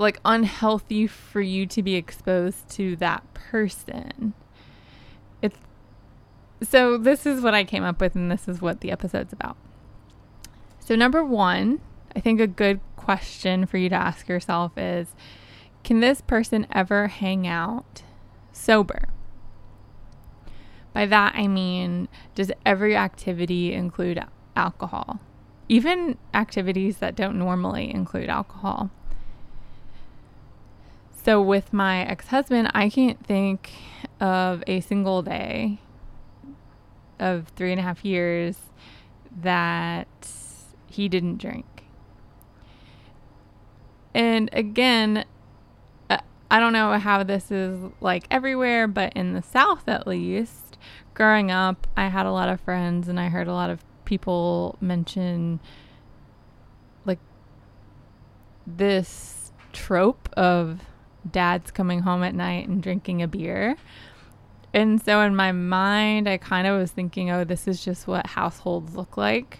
like 0.00 0.18
unhealthy 0.24 1.06
for 1.06 1.42
you 1.42 1.66
to 1.66 1.82
be 1.82 1.94
exposed 1.94 2.68
to 2.70 2.96
that 2.96 3.22
person. 3.34 4.32
It's 5.42 5.58
so 6.62 6.96
this 6.96 7.26
is 7.26 7.42
what 7.42 7.54
I 7.54 7.64
came 7.64 7.84
up 7.84 8.00
with 8.00 8.16
and 8.16 8.30
this 8.30 8.48
is 8.48 8.62
what 8.62 8.80
the 8.80 8.90
episode's 8.90 9.32
about. 9.32 9.56
So 10.78 10.96
number 10.96 11.22
1, 11.22 11.80
I 12.16 12.20
think 12.20 12.40
a 12.40 12.46
good 12.46 12.80
question 13.10 13.66
for 13.66 13.76
you 13.76 13.88
to 13.88 13.96
ask 13.96 14.28
yourself 14.28 14.78
is 14.78 15.16
can 15.82 15.98
this 15.98 16.20
person 16.20 16.64
ever 16.70 17.08
hang 17.08 17.44
out 17.44 18.04
sober? 18.52 19.08
By 20.92 21.06
that 21.06 21.34
I 21.34 21.48
mean 21.48 22.06
does 22.36 22.52
every 22.64 22.96
activity 22.96 23.72
include 23.72 24.24
alcohol? 24.54 25.18
Even 25.68 26.18
activities 26.32 26.98
that 26.98 27.16
don't 27.16 27.36
normally 27.36 27.92
include 27.92 28.28
alcohol. 28.28 28.90
So 31.24 31.42
with 31.42 31.72
my 31.72 32.02
ex 32.06 32.28
husband, 32.28 32.70
I 32.74 32.88
can't 32.90 33.26
think 33.26 33.72
of 34.20 34.62
a 34.68 34.78
single 34.82 35.22
day 35.22 35.80
of 37.18 37.48
three 37.56 37.72
and 37.72 37.80
a 37.80 37.82
half 37.82 38.04
years 38.04 38.56
that 39.36 40.28
he 40.86 41.08
didn't 41.08 41.38
drink. 41.38 41.79
And 44.14 44.50
again, 44.52 45.24
uh, 46.08 46.18
I 46.50 46.60
don't 46.60 46.72
know 46.72 46.98
how 46.98 47.22
this 47.22 47.50
is 47.50 47.78
like 48.00 48.24
everywhere, 48.30 48.88
but 48.88 49.12
in 49.14 49.34
the 49.34 49.42
South 49.42 49.88
at 49.88 50.06
least, 50.06 50.78
growing 51.14 51.50
up, 51.50 51.86
I 51.96 52.08
had 52.08 52.26
a 52.26 52.32
lot 52.32 52.48
of 52.48 52.60
friends 52.60 53.08
and 53.08 53.20
I 53.20 53.28
heard 53.28 53.46
a 53.46 53.52
lot 53.52 53.70
of 53.70 53.84
people 54.04 54.76
mention 54.80 55.60
like 57.04 57.20
this 58.66 59.52
trope 59.72 60.28
of 60.36 60.80
dads 61.30 61.70
coming 61.70 62.00
home 62.00 62.22
at 62.22 62.34
night 62.34 62.66
and 62.68 62.82
drinking 62.82 63.22
a 63.22 63.28
beer. 63.28 63.76
And 64.72 65.02
so 65.02 65.20
in 65.20 65.34
my 65.34 65.52
mind, 65.52 66.28
I 66.28 66.36
kind 66.36 66.66
of 66.66 66.78
was 66.80 66.90
thinking, 66.90 67.30
oh, 67.30 67.44
this 67.44 67.66
is 67.66 67.84
just 67.84 68.06
what 68.06 68.26
households 68.26 68.96
look 68.96 69.16
like 69.16 69.58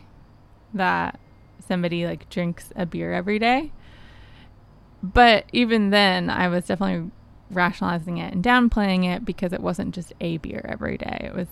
that 0.72 1.18
somebody 1.66 2.06
like 2.06 2.28
drinks 2.30 2.72
a 2.76 2.86
beer 2.86 3.12
every 3.12 3.38
day. 3.38 3.72
But 5.02 5.46
even 5.52 5.90
then, 5.90 6.28
I 6.30 6.48
was 6.48 6.66
definitely 6.66 7.10
rationalizing 7.50 8.18
it 8.18 8.32
and 8.32 8.44
downplaying 8.44 9.04
it 9.04 9.24
because 9.24 9.52
it 9.52 9.60
wasn't 9.60 9.94
just 9.94 10.12
a 10.20 10.36
beer 10.38 10.64
every 10.68 10.96
day. 10.98 11.22
It 11.24 11.34
was 11.34 11.48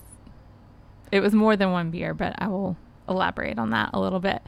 it 1.11 1.21
was 1.21 1.33
more 1.33 1.55
than 1.55 1.71
one 1.71 1.89
beer, 1.89 2.13
but 2.13 2.35
I 2.37 2.47
will 2.47 2.77
elaborate 3.07 3.57
on 3.57 3.71
that 3.71 3.89
a 3.93 3.99
little 3.99 4.19
bit. 4.19 4.41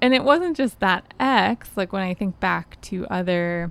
And 0.00 0.14
it 0.14 0.24
wasn't 0.24 0.56
just 0.56 0.80
that 0.80 1.14
ex, 1.18 1.70
like 1.76 1.92
when 1.92 2.02
I 2.02 2.14
think 2.14 2.40
back 2.40 2.80
to 2.82 3.06
other 3.06 3.70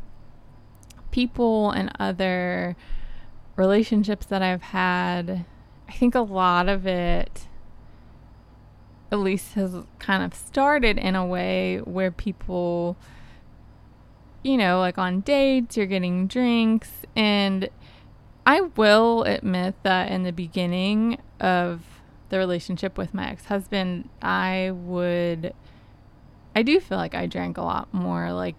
people 1.12 1.72
and 1.72 1.92
other 2.00 2.75
relationships 3.56 4.25
that 4.27 4.42
I've 4.42 4.62
had, 4.62 5.46
I 5.88 5.92
think 5.92 6.16
a 6.16 6.22
lot 6.22 6.70
of 6.70 6.86
it 6.86 7.48
at 9.12 9.20
least 9.20 9.54
has 9.54 9.74
kind 10.00 10.24
of 10.24 10.34
started 10.34 10.98
in 10.98 11.16
a 11.16 11.25
way 11.25 11.77
where 11.77 12.12
people 12.12 12.98
you 14.48 14.58
know, 14.58 14.80
like 14.80 14.98
on 14.98 15.22
dates, 15.22 15.77
you're 15.77 15.86
getting 15.86 16.27
drinks 16.27 16.89
and 17.16 17.70
I 18.46 18.62
will 18.62 19.24
admit 19.24 19.75
that 19.84 20.12
in 20.12 20.24
the 20.24 20.32
beginning 20.32 21.22
of 21.39 21.82
the 22.30 22.38
relationship 22.38 22.98
with 22.98 23.13
my 23.13 23.30
ex-husband, 23.30 24.10
I 24.22 24.72
would 24.74 25.54
I 26.56 26.63
do 26.63 26.80
feel 26.80 26.98
like 26.98 27.13
I 27.13 27.27
drank 27.27 27.58
a 27.58 27.62
lot 27.62 27.94
more 27.94 28.32
like 28.32 28.56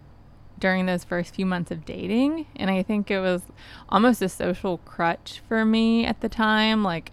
during 0.59 0.87
those 0.87 1.05
first 1.05 1.35
few 1.35 1.47
months 1.47 1.71
of 1.71 1.85
dating. 1.85 2.47
And 2.57 2.71
I 2.71 2.83
think 2.83 3.11
it 3.11 3.21
was 3.21 3.43
almost 3.89 4.23
a 4.23 4.29
social 4.29 4.79
crutch 4.79 5.41
for 5.49 5.65
me 5.65 6.05
at 6.05 6.21
the 6.21 6.29
time. 6.29 6.83
Like, 6.83 7.13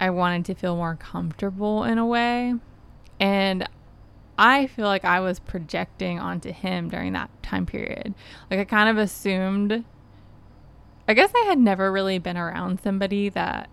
I 0.00 0.10
wanted 0.10 0.44
to 0.46 0.54
feel 0.54 0.76
more 0.76 0.96
comfortable 0.96 1.84
in 1.84 1.98
a 1.98 2.06
way. 2.06 2.54
And 3.20 3.68
I 4.36 4.66
feel 4.66 4.86
like 4.86 5.04
I 5.04 5.20
was 5.20 5.38
projecting 5.38 6.18
onto 6.18 6.52
him 6.52 6.88
during 6.88 7.12
that 7.12 7.30
time 7.42 7.66
period. 7.66 8.14
Like, 8.50 8.60
I 8.60 8.64
kind 8.64 8.88
of 8.88 8.98
assumed, 8.98 9.84
I 11.06 11.14
guess 11.14 11.30
I 11.34 11.46
had 11.46 11.58
never 11.58 11.92
really 11.92 12.18
been 12.18 12.36
around 12.36 12.80
somebody 12.80 13.28
that 13.30 13.68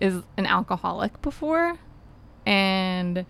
is 0.00 0.22
an 0.36 0.46
alcoholic 0.46 1.20
before. 1.22 1.78
And 2.46 3.24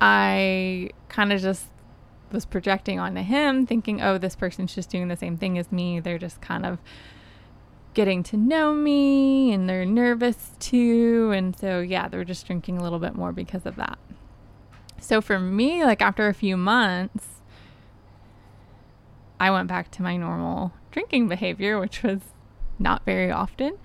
I 0.00 0.90
kind 1.08 1.32
of 1.32 1.40
just 1.40 1.66
was 2.30 2.46
projecting 2.46 2.98
onto 2.98 3.22
him, 3.22 3.66
thinking, 3.66 4.00
oh, 4.00 4.18
this 4.18 4.34
person's 4.34 4.74
just 4.74 4.90
doing 4.90 5.08
the 5.08 5.16
same 5.16 5.36
thing 5.36 5.58
as 5.58 5.70
me. 5.70 6.00
They're 6.00 6.18
just 6.18 6.40
kind 6.40 6.64
of 6.64 6.78
getting 7.94 8.22
to 8.24 8.36
know 8.36 8.74
me 8.74 9.52
and 9.52 9.68
they're 9.68 9.84
nervous 9.84 10.52
too. 10.58 11.32
And 11.34 11.56
so, 11.56 11.80
yeah, 11.80 12.08
they're 12.08 12.24
just 12.24 12.46
drinking 12.46 12.78
a 12.78 12.82
little 12.82 12.98
bit 12.98 13.14
more 13.14 13.32
because 13.32 13.66
of 13.66 13.76
that. 13.76 13.98
So, 15.00 15.20
for 15.20 15.38
me, 15.38 15.84
like 15.84 16.00
after 16.00 16.28
a 16.28 16.34
few 16.34 16.56
months, 16.56 17.40
I 19.40 19.50
went 19.50 19.68
back 19.68 19.90
to 19.92 20.02
my 20.02 20.16
normal 20.16 20.72
drinking 20.90 21.28
behavior, 21.28 21.80
which 21.80 22.02
was 22.02 22.20
not 22.78 23.04
very 23.04 23.30
often, 23.30 23.78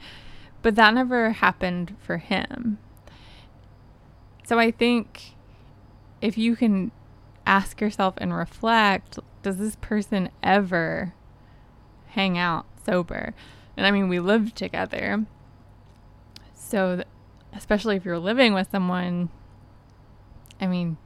but 0.61 0.75
that 0.75 0.93
never 0.93 1.31
happened 1.31 1.95
for 1.99 2.17
him. 2.17 2.77
So, 4.45 4.59
I 4.59 4.71
think 4.71 5.35
if 6.21 6.37
you 6.37 6.55
can 6.55 6.91
ask 7.45 7.81
yourself 7.81 8.13
and 8.17 8.35
reflect, 8.35 9.19
does 9.41 9.57
this 9.57 9.75
person 9.77 10.29
ever 10.43 11.13
hang 12.09 12.37
out 12.37 12.65
sober? 12.85 13.33
And 13.77 13.85
I 13.85 13.91
mean, 13.91 14.09
we 14.09 14.19
lived 14.19 14.55
together. 14.55 15.25
So, 16.55 16.95
th- 16.95 17.07
especially 17.53 17.95
if 17.95 18.03
you're 18.03 18.19
living 18.19 18.53
with 18.53 18.69
someone, 18.71 19.29
I 20.59 20.67
mean, 20.67 20.97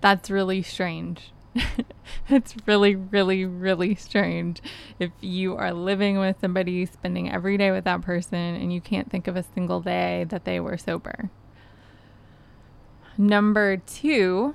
that's 0.00 0.30
really 0.30 0.62
strange. 0.62 1.32
it's 2.28 2.54
really, 2.66 2.94
really, 2.94 3.44
really 3.44 3.94
strange 3.94 4.60
if 4.98 5.10
you 5.20 5.56
are 5.56 5.72
living 5.72 6.18
with 6.18 6.36
somebody, 6.40 6.84
spending 6.84 7.30
every 7.30 7.56
day 7.56 7.70
with 7.70 7.84
that 7.84 8.02
person, 8.02 8.38
and 8.38 8.72
you 8.72 8.80
can't 8.80 9.10
think 9.10 9.26
of 9.26 9.36
a 9.36 9.42
single 9.42 9.80
day 9.80 10.24
that 10.28 10.44
they 10.44 10.60
were 10.60 10.76
sober. 10.76 11.30
Number 13.16 13.76
two, 13.76 14.54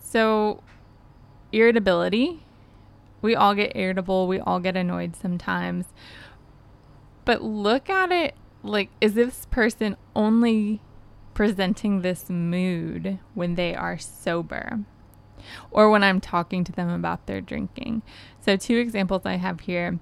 so 0.00 0.62
irritability. 1.52 2.44
We 3.22 3.34
all 3.34 3.54
get 3.54 3.76
irritable, 3.76 4.26
we 4.26 4.40
all 4.40 4.60
get 4.60 4.76
annoyed 4.76 5.16
sometimes. 5.16 5.86
But 7.24 7.42
look 7.42 7.88
at 7.88 8.12
it 8.12 8.34
like, 8.62 8.90
is 9.00 9.14
this 9.14 9.46
person 9.46 9.96
only 10.14 10.80
presenting 11.34 12.02
this 12.02 12.28
mood 12.28 13.20
when 13.34 13.54
they 13.54 13.74
are 13.74 13.96
sober? 13.96 14.80
or 15.70 15.90
when 15.90 16.02
I'm 16.02 16.20
talking 16.20 16.64
to 16.64 16.72
them 16.72 16.88
about 16.88 17.26
their 17.26 17.40
drinking. 17.40 18.02
So, 18.40 18.56
two 18.56 18.76
examples 18.76 19.22
I 19.24 19.36
have 19.36 19.60
here. 19.60 19.98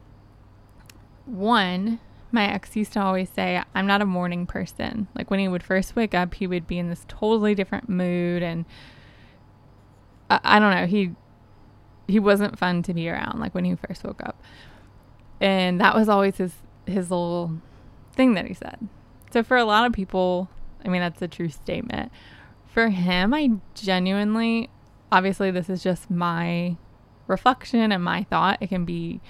One, 1.27 2.01
my 2.33 2.47
ex 2.51 2.77
used 2.77 2.93
to 2.95 3.01
always 3.01 3.29
say, 3.31 3.63
I'm 3.75 3.87
not 3.87 4.03
a 4.03 4.07
morning 4.07 4.47
person. 4.47 5.09
Like 5.15 5.31
when 5.31 5.41
he 5.41 5.49
would 5.49 5.63
first 5.63 5.97
wake 5.97 6.15
up, 6.15 6.35
he 6.35 6.47
would 6.47 6.67
be 6.67 6.79
in 6.79 6.89
this 6.89 7.05
totally 7.09 7.55
different 7.55 7.89
mood. 7.89 8.43
And 8.43 8.65
I, 10.29 10.41
I 10.43 10.59
don't 10.59 10.75
know, 10.75 10.87
he, 10.87 11.15
he 12.11 12.19
wasn't 12.19 12.59
fun 12.59 12.83
to 12.83 12.95
be 12.95 13.09
around, 13.09 13.41
like 13.41 13.55
when 13.55 13.65
he 13.65 13.75
first 13.75 14.05
woke 14.05 14.23
up. 14.25 14.43
And 15.41 15.81
that 15.81 15.95
was 15.95 16.09
always 16.09 16.37
his, 16.37 16.55
his 16.87 17.11
little 17.11 17.61
thing 18.13 18.35
that 18.35 18.47
he 18.47 18.55
said. 18.55 18.89
So 19.33 19.43
for 19.43 19.57
a 19.57 19.65
lot 19.65 19.87
of 19.87 19.93
people, 19.93 20.51
I 20.85 20.89
mean, 20.89 21.01
that's 21.01 21.23
a 21.23 21.29
true 21.29 21.49
statement. 21.49 22.13
For 22.67 22.89
him, 22.89 23.33
I 23.33 23.51
genuinely 23.75 24.69
obviously 25.13 25.51
this 25.51 25.69
is 25.69 25.83
just 25.83 26.11
my 26.11 26.77
reflection 27.27 27.93
and 27.93 28.03
my 28.03 28.25
thought. 28.25 28.59
It 28.61 28.69
can 28.69 28.85
be 28.85 29.21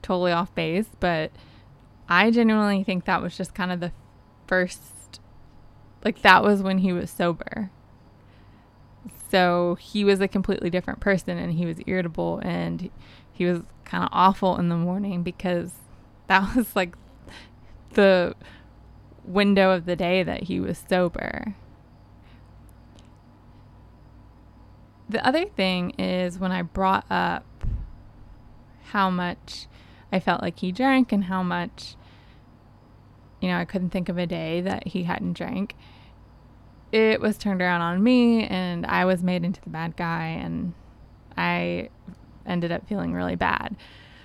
totally 0.00 0.32
off 0.32 0.54
base, 0.54 0.88
but 1.00 1.30
I 2.08 2.30
genuinely 2.30 2.84
think 2.84 3.04
that 3.04 3.22
was 3.22 3.36
just 3.36 3.54
kind 3.54 3.72
of 3.72 3.80
the 3.80 3.92
first 4.46 5.20
like 6.04 6.22
that 6.22 6.42
was 6.42 6.62
when 6.62 6.78
he 6.78 6.92
was 6.92 7.10
sober. 7.10 7.70
So 9.32 9.78
he 9.80 10.04
was 10.04 10.20
a 10.20 10.28
completely 10.28 10.68
different 10.68 11.00
person 11.00 11.38
and 11.38 11.54
he 11.54 11.64
was 11.64 11.78
irritable 11.86 12.38
and 12.44 12.90
he 13.32 13.46
was 13.46 13.62
kind 13.82 14.04
of 14.04 14.10
awful 14.12 14.58
in 14.58 14.68
the 14.68 14.76
morning 14.76 15.22
because 15.22 15.72
that 16.26 16.54
was 16.54 16.76
like 16.76 16.94
the 17.94 18.34
window 19.24 19.70
of 19.70 19.86
the 19.86 19.96
day 19.96 20.22
that 20.22 20.42
he 20.42 20.60
was 20.60 20.84
sober. 20.86 21.54
The 25.08 25.26
other 25.26 25.46
thing 25.46 25.92
is 25.92 26.38
when 26.38 26.52
I 26.52 26.60
brought 26.60 27.10
up 27.10 27.46
how 28.90 29.08
much 29.08 29.66
I 30.12 30.20
felt 30.20 30.42
like 30.42 30.58
he 30.58 30.72
drank 30.72 31.10
and 31.10 31.24
how 31.24 31.42
much, 31.42 31.96
you 33.40 33.48
know, 33.48 33.56
I 33.56 33.64
couldn't 33.64 33.90
think 33.90 34.10
of 34.10 34.18
a 34.18 34.26
day 34.26 34.60
that 34.60 34.88
he 34.88 35.04
hadn't 35.04 35.32
drank, 35.32 35.74
it 36.92 37.20
was 37.20 37.38
turned 37.38 37.62
around 37.62 37.80
on 37.80 38.02
me 38.02 38.44
and 38.44 38.86
I 38.86 39.04
was 39.04 39.22
made 39.22 39.44
into 39.44 39.60
the 39.60 39.70
bad 39.70 39.96
guy 39.96 40.26
and 40.26 40.74
I 41.36 41.88
ended 42.46 42.70
up 42.70 42.86
feeling 42.86 43.14
really 43.14 43.36
bad. 43.36 43.74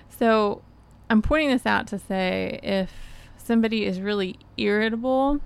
So 0.08 0.62
I'm 1.10 1.22
pointing 1.22 1.48
this 1.50 1.66
out 1.66 1.86
to 1.88 1.98
say 1.98 2.60
if 2.62 2.92
somebody 3.36 3.86
is 3.86 4.00
really 4.00 4.38
irritable, 4.56 5.40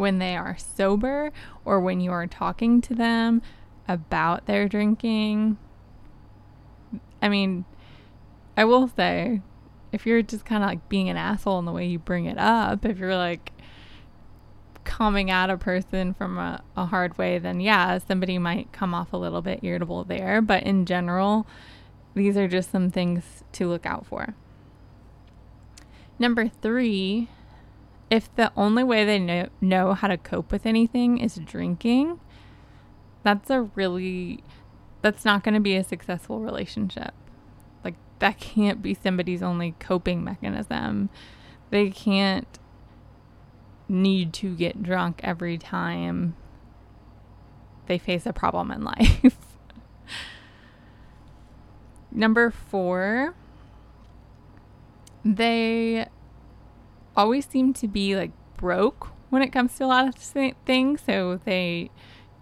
when 0.00 0.18
they 0.18 0.34
are 0.34 0.56
sober 0.56 1.30
or 1.64 1.78
when 1.78 2.00
you 2.00 2.10
are 2.10 2.26
talking 2.26 2.80
to 2.80 2.94
them 2.94 3.42
about 3.86 4.46
their 4.46 4.66
drinking. 4.66 5.58
I 7.20 7.28
mean, 7.28 7.66
I 8.56 8.64
will 8.64 8.88
say, 8.88 9.42
if 9.92 10.06
you're 10.06 10.22
just 10.22 10.46
kind 10.46 10.64
of 10.64 10.70
like 10.70 10.88
being 10.88 11.10
an 11.10 11.18
asshole 11.18 11.58
in 11.58 11.66
the 11.66 11.72
way 11.72 11.86
you 11.86 11.98
bring 11.98 12.24
it 12.24 12.38
up, 12.38 12.86
if 12.86 12.98
you're 12.98 13.14
like 13.14 13.52
coming 14.90 15.30
at 15.30 15.50
a 15.50 15.56
person 15.56 16.12
from 16.14 16.36
a, 16.36 16.62
a 16.76 16.86
hard 16.86 17.16
way, 17.16 17.38
then 17.38 17.60
yeah, 17.60 17.98
somebody 17.98 18.38
might 18.38 18.72
come 18.72 18.92
off 18.92 19.12
a 19.12 19.16
little 19.16 19.40
bit 19.40 19.60
irritable 19.62 20.04
there. 20.04 20.42
But 20.42 20.64
in 20.64 20.84
general, 20.84 21.46
these 22.14 22.36
are 22.36 22.48
just 22.48 22.70
some 22.70 22.90
things 22.90 23.44
to 23.52 23.68
look 23.68 23.86
out 23.86 24.04
for. 24.06 24.34
Number 26.18 26.48
three 26.48 27.28
if 28.10 28.34
the 28.34 28.52
only 28.56 28.82
way 28.82 29.04
they 29.04 29.20
know, 29.20 29.48
know 29.60 29.94
how 29.94 30.08
to 30.08 30.18
cope 30.18 30.50
with 30.50 30.66
anything 30.66 31.18
is 31.18 31.36
drinking, 31.36 32.18
that's 33.22 33.48
a 33.50 33.62
really, 33.76 34.42
that's 35.00 35.24
not 35.24 35.44
going 35.44 35.54
to 35.54 35.60
be 35.60 35.76
a 35.76 35.84
successful 35.84 36.40
relationship. 36.40 37.14
Like, 37.84 37.94
that 38.18 38.40
can't 38.40 38.82
be 38.82 38.94
somebody's 38.94 39.42
only 39.42 39.76
coping 39.78 40.24
mechanism. 40.24 41.08
They 41.70 41.90
can't 41.90 42.58
need 43.90 44.32
to 44.32 44.54
get 44.54 44.82
drunk 44.82 45.20
every 45.22 45.58
time 45.58 46.36
they 47.86 47.98
face 47.98 48.24
a 48.24 48.32
problem 48.32 48.70
in 48.70 48.82
life. 48.84 49.36
Number 52.12 52.50
four, 52.50 53.34
they 55.24 56.06
always 57.16 57.46
seem 57.46 57.72
to 57.74 57.88
be 57.88 58.16
like 58.16 58.32
broke 58.56 59.08
when 59.28 59.42
it 59.42 59.52
comes 59.52 59.74
to 59.76 59.84
a 59.84 59.86
lot 59.86 60.08
of 60.08 60.14
things. 60.14 61.02
So 61.04 61.40
they 61.44 61.90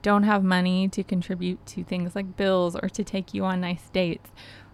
don't 0.03 0.23
have 0.23 0.45
money 0.45 0.89
to 0.89 1.03
contribute 1.03 1.65
to 1.67 1.85
things 1.85 2.15
like 2.15 2.37
bills 2.37 2.77
or 2.77 2.89
to 2.89 3.05
take 3.05 3.35
you 3.35 3.45
on 3.45 3.61
nice 3.61 3.89
dates. 3.91 4.31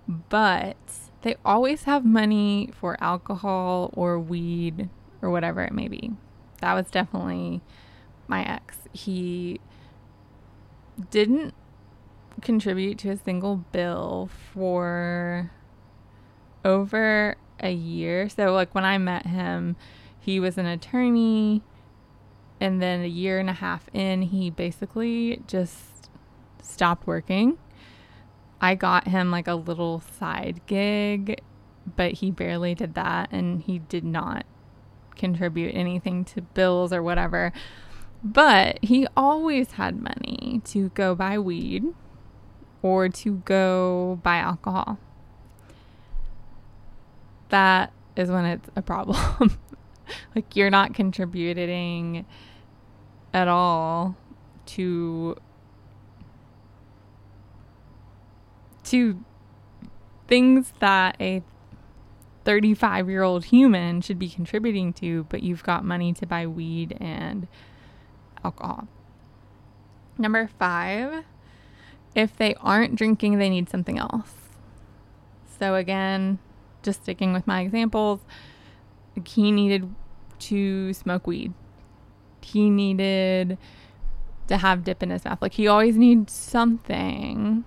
But 0.06 0.76
they 1.22 1.36
always 1.44 1.84
have 1.84 2.04
money 2.04 2.70
for 2.78 2.96
alcohol 3.02 3.90
or 3.94 4.18
weed 4.18 4.90
or 5.22 5.30
whatever 5.30 5.62
it 5.62 5.72
may 5.72 5.88
be. 5.88 6.12
That 6.64 6.72
was 6.72 6.90
definitely 6.90 7.60
my 8.26 8.42
ex. 8.42 8.78
He 8.90 9.60
didn't 11.10 11.52
contribute 12.40 12.96
to 13.00 13.10
a 13.10 13.18
single 13.18 13.56
bill 13.56 14.30
for 14.50 15.50
over 16.64 17.36
a 17.60 17.70
year. 17.70 18.30
So, 18.30 18.54
like, 18.54 18.74
when 18.74 18.86
I 18.86 18.96
met 18.96 19.26
him, 19.26 19.76
he 20.18 20.40
was 20.40 20.56
an 20.56 20.64
attorney. 20.64 21.60
And 22.62 22.80
then 22.80 23.02
a 23.02 23.08
year 23.08 23.38
and 23.38 23.50
a 23.50 23.52
half 23.52 23.90
in, 23.92 24.22
he 24.22 24.48
basically 24.48 25.42
just 25.46 26.08
stopped 26.62 27.06
working. 27.06 27.58
I 28.62 28.74
got 28.74 29.08
him 29.08 29.30
like 29.30 29.48
a 29.48 29.54
little 29.54 30.00
side 30.00 30.62
gig, 30.64 31.42
but 31.94 32.12
he 32.12 32.30
barely 32.30 32.74
did 32.74 32.94
that. 32.94 33.30
And 33.32 33.60
he 33.60 33.80
did 33.80 34.04
not 34.04 34.46
contribute 35.16 35.74
anything 35.74 36.24
to 36.26 36.42
bills 36.42 36.92
or 36.92 37.02
whatever. 37.02 37.52
But 38.22 38.78
he 38.82 39.06
always 39.16 39.72
had 39.72 40.00
money 40.00 40.62
to 40.66 40.88
go 40.90 41.14
buy 41.14 41.38
weed 41.38 41.84
or 42.82 43.08
to 43.08 43.42
go 43.44 44.20
buy 44.22 44.36
alcohol 44.36 44.98
that 47.54 47.92
is 48.16 48.30
when 48.30 48.44
it's 48.44 48.68
a 48.74 48.82
problem. 48.82 49.58
like 50.34 50.56
you're 50.56 50.70
not 50.70 50.92
contributing 50.92 52.26
at 53.32 53.46
all 53.46 54.16
to 54.66 55.36
to 58.82 59.24
things 60.26 60.72
that 60.80 61.16
a 61.20 61.42
35 62.44 63.08
year 63.08 63.22
old 63.22 63.46
human 63.46 64.00
should 64.00 64.18
be 64.18 64.28
contributing 64.28 64.92
to, 64.94 65.24
but 65.24 65.42
you've 65.42 65.62
got 65.62 65.84
money 65.84 66.12
to 66.12 66.26
buy 66.26 66.46
weed 66.46 66.96
and 67.00 67.48
alcohol. 68.44 68.86
Number 70.18 70.48
five, 70.58 71.24
if 72.14 72.36
they 72.36 72.54
aren't 72.56 72.96
drinking, 72.96 73.38
they 73.38 73.50
need 73.50 73.68
something 73.68 73.98
else. 73.98 74.32
So, 75.58 75.74
again, 75.74 76.38
just 76.82 77.02
sticking 77.02 77.32
with 77.32 77.46
my 77.46 77.62
examples, 77.62 78.20
he 79.24 79.50
needed 79.50 79.92
to 80.40 80.92
smoke 80.92 81.26
weed. 81.26 81.52
He 82.42 82.68
needed 82.68 83.56
to 84.48 84.58
have 84.58 84.84
dip 84.84 85.02
in 85.02 85.10
his 85.10 85.24
mouth. 85.24 85.40
Like 85.40 85.54
he 85.54 85.66
always 85.66 85.96
needs 85.96 86.32
something 86.32 87.64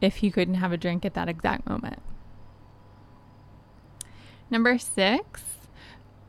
if 0.00 0.16
he 0.16 0.30
couldn't 0.30 0.54
have 0.54 0.72
a 0.72 0.76
drink 0.76 1.04
at 1.04 1.14
that 1.14 1.28
exact 1.28 1.68
moment. 1.68 2.02
Number 4.50 4.78
six, 4.78 5.42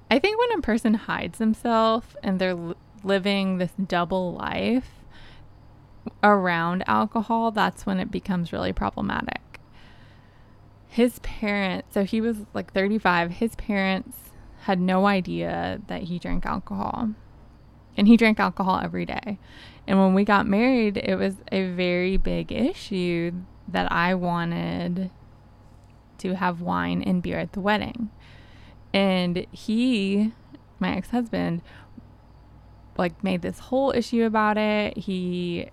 I 0.10 0.20
think 0.20 0.38
when 0.38 0.60
a 0.60 0.62
person 0.62 0.94
hides 0.94 1.38
themselves 1.40 2.08
and 2.22 2.40
they're 2.40 2.76
living 3.04 3.58
this 3.58 3.72
double 3.88 4.34
life 4.34 4.90
around 6.24 6.84
alcohol, 6.88 7.52
that's 7.52 7.86
when 7.86 8.00
it 8.00 8.12
becomes 8.12 8.54
really 8.54 8.74
problematic 8.74 9.42
his 10.92 11.20
parents, 11.20 11.88
so 11.94 12.04
he 12.04 12.20
was 12.20 12.46
like 12.54 12.74
35, 12.74 13.32
his 13.32 13.56
parents 13.56 14.18
had 14.64 14.80
no 14.80 15.08
idea 15.08 15.80
that 15.88 16.04
he 16.04 16.20
drank 16.20 16.46
alcohol. 16.46 17.12
And 17.96 18.08
he 18.10 18.18
drank 18.18 18.42
alcohol 18.42 18.82
every 18.84 19.06
day. 19.06 19.40
And 19.88 20.00
when 20.00 20.14
we 20.14 20.26
got 20.26 20.46
married, 20.46 20.98
it 20.98 21.16
was 21.16 21.36
a 21.50 21.72
very 21.72 22.18
big 22.18 22.52
issue 22.52 23.32
that 23.70 23.90
I 23.90 24.16
wanted 24.16 25.12
to 26.22 26.36
have 26.36 26.62
wine 26.62 27.02
and 27.04 27.22
beer 27.22 27.40
at 27.40 27.54
the 27.54 27.60
wedding. 27.60 28.10
And 28.94 29.46
he, 29.52 30.34
my 30.80 30.96
ex 30.96 31.10
husband, 31.10 31.62
like 32.98 33.24
made 33.24 33.42
this 33.42 33.60
whole 33.60 33.92
issue 33.92 34.24
about 34.24 34.58
it. 34.58 34.98
He 34.98 35.70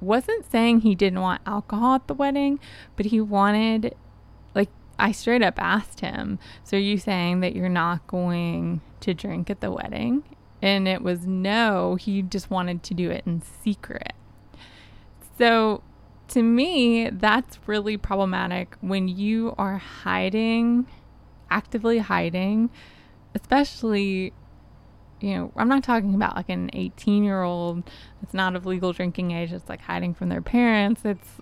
wasn't 0.00 0.50
saying 0.50 0.80
he 0.80 0.94
didn't 0.94 1.20
want 1.20 1.42
alcohol 1.46 1.96
at 1.96 2.06
the 2.06 2.14
wedding, 2.14 2.60
but 2.96 3.06
he 3.06 3.20
wanted 3.20 3.94
like 4.54 4.70
I 4.98 5.12
straight 5.12 5.42
up 5.42 5.60
asked 5.60 6.00
him, 6.00 6.38
"So 6.64 6.76
are 6.76 6.80
you 6.80 6.98
saying 6.98 7.40
that 7.40 7.54
you're 7.54 7.68
not 7.68 8.06
going 8.06 8.80
to 9.00 9.14
drink 9.14 9.50
at 9.50 9.60
the 9.60 9.70
wedding?" 9.70 10.22
And 10.60 10.88
it 10.88 11.02
was 11.02 11.26
no, 11.26 11.94
he 11.94 12.22
just 12.22 12.50
wanted 12.50 12.82
to 12.84 12.94
do 12.94 13.10
it 13.10 13.24
in 13.26 13.42
secret. 13.42 14.12
So 15.38 15.82
to 16.28 16.42
me, 16.42 17.10
that's 17.10 17.58
really 17.66 17.96
problematic 17.96 18.76
when 18.80 19.08
you 19.08 19.54
are 19.58 19.78
hiding, 19.78 20.86
actively 21.50 21.98
hiding, 21.98 22.70
especially 23.34 24.32
you 25.20 25.34
know, 25.34 25.52
I'm 25.56 25.68
not 25.68 25.82
talking 25.82 26.14
about 26.14 26.36
like 26.36 26.48
an 26.48 26.70
18 26.72 27.24
year 27.24 27.42
old 27.42 27.82
that's 28.22 28.34
not 28.34 28.54
of 28.54 28.66
legal 28.66 28.92
drinking 28.92 29.32
age 29.32 29.52
it's 29.52 29.68
like 29.68 29.80
hiding 29.80 30.14
from 30.14 30.28
their 30.28 30.42
parents. 30.42 31.04
It's 31.04 31.40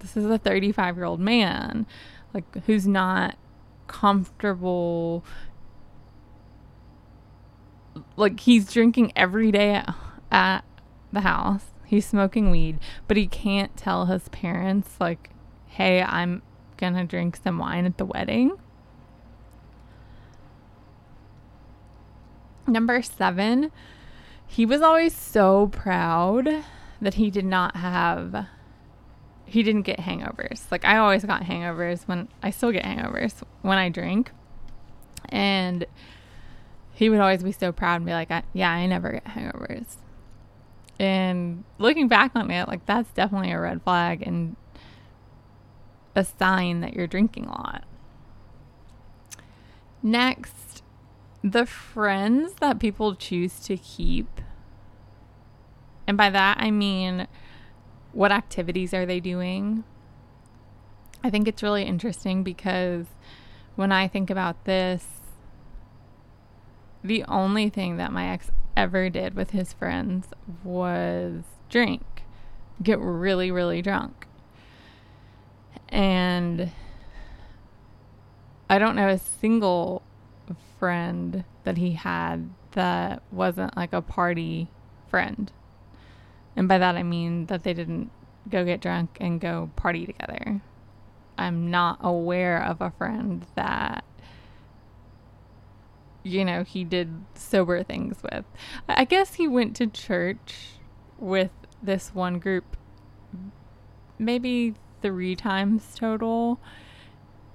this 0.00 0.16
is 0.16 0.26
a 0.26 0.38
35 0.38 0.96
year 0.96 1.04
old 1.04 1.20
man, 1.20 1.86
like 2.34 2.64
who's 2.64 2.86
not 2.86 3.36
comfortable. 3.86 5.24
Like 8.16 8.40
he's 8.40 8.72
drinking 8.72 9.12
every 9.14 9.52
day 9.52 9.74
at, 9.74 9.94
at 10.30 10.64
the 11.12 11.20
house. 11.20 11.64
He's 11.86 12.04
smoking 12.04 12.50
weed, 12.50 12.78
but 13.06 13.16
he 13.16 13.26
can't 13.26 13.76
tell 13.76 14.06
his 14.06 14.28
parents, 14.30 14.96
like, 15.00 15.30
hey, 15.66 16.02
I'm 16.02 16.42
gonna 16.76 17.04
drink 17.04 17.38
some 17.42 17.58
wine 17.58 17.86
at 17.86 17.96
the 17.96 18.04
wedding. 18.04 18.58
Number 22.66 23.00
seven, 23.00 23.70
he 24.46 24.66
was 24.66 24.82
always 24.82 25.14
so 25.14 25.68
proud 25.68 26.64
that 27.00 27.14
he 27.14 27.30
did 27.30 27.44
not 27.44 27.76
have, 27.76 28.46
he 29.44 29.62
didn't 29.62 29.82
get 29.82 30.00
hangovers. 30.00 30.64
Like 30.72 30.84
I 30.84 30.96
always 30.96 31.24
got 31.24 31.42
hangovers 31.42 32.08
when 32.08 32.28
I 32.42 32.50
still 32.50 32.72
get 32.72 32.84
hangovers 32.84 33.42
when 33.62 33.78
I 33.78 33.88
drink. 33.88 34.32
And 35.28 35.86
he 36.92 37.08
would 37.10 37.20
always 37.20 37.42
be 37.42 37.52
so 37.52 37.70
proud 37.70 37.96
and 37.96 38.06
be 38.06 38.12
like, 38.12 38.30
yeah, 38.52 38.70
I 38.70 38.86
never 38.86 39.12
get 39.12 39.24
hangovers. 39.24 39.96
And 40.98 41.64
looking 41.78 42.08
back 42.08 42.32
on 42.34 42.50
it, 42.50 42.68
like 42.68 42.86
that's 42.86 43.10
definitely 43.12 43.52
a 43.52 43.60
red 43.60 43.82
flag 43.82 44.22
and 44.26 44.56
a 46.14 46.24
sign 46.24 46.80
that 46.80 46.94
you're 46.94 47.06
drinking 47.06 47.44
a 47.46 47.50
lot. 47.50 47.84
Next, 50.02 50.82
the 51.42 51.66
friends 51.66 52.54
that 52.60 52.78
people 52.78 53.14
choose 53.14 53.60
to 53.60 53.76
keep. 53.76 54.40
And 56.06 56.16
by 56.16 56.30
that, 56.30 56.58
I 56.60 56.70
mean, 56.70 57.26
what 58.12 58.32
activities 58.32 58.94
are 58.94 59.04
they 59.04 59.20
doing? 59.20 59.84
I 61.22 61.30
think 61.30 61.48
it's 61.48 61.62
really 61.62 61.82
interesting 61.82 62.42
because 62.42 63.06
when 63.74 63.92
I 63.92 64.08
think 64.08 64.30
about 64.30 64.64
this, 64.64 65.15
the 67.02 67.24
only 67.24 67.68
thing 67.68 67.96
that 67.96 68.12
my 68.12 68.28
ex 68.28 68.50
ever 68.76 69.08
did 69.08 69.34
with 69.34 69.50
his 69.50 69.72
friends 69.72 70.28
was 70.62 71.42
drink, 71.68 72.24
get 72.82 72.98
really, 72.98 73.50
really 73.50 73.82
drunk. 73.82 74.26
And 75.88 76.70
I 78.68 78.78
don't 78.78 78.96
know 78.96 79.08
a 79.08 79.18
single 79.18 80.02
friend 80.78 81.44
that 81.64 81.78
he 81.78 81.92
had 81.92 82.50
that 82.72 83.22
wasn't 83.32 83.76
like 83.76 83.92
a 83.92 84.02
party 84.02 84.68
friend. 85.08 85.50
And 86.54 86.68
by 86.68 86.78
that 86.78 86.96
I 86.96 87.02
mean 87.02 87.46
that 87.46 87.62
they 87.62 87.72
didn't 87.72 88.10
go 88.48 88.64
get 88.64 88.80
drunk 88.80 89.16
and 89.20 89.40
go 89.40 89.70
party 89.76 90.06
together. 90.06 90.60
I'm 91.38 91.70
not 91.70 91.98
aware 92.00 92.62
of 92.62 92.80
a 92.80 92.90
friend 92.90 93.44
that 93.54 94.04
you 96.26 96.44
know 96.44 96.64
he 96.64 96.84
did 96.84 97.24
sober 97.34 97.82
things 97.82 98.18
with. 98.22 98.44
I 98.88 99.04
guess 99.04 99.34
he 99.34 99.48
went 99.48 99.76
to 99.76 99.86
church 99.86 100.70
with 101.18 101.50
this 101.82 102.14
one 102.14 102.38
group 102.38 102.76
maybe 104.18 104.74
3 105.02 105.36
times 105.36 105.94
total. 105.94 106.60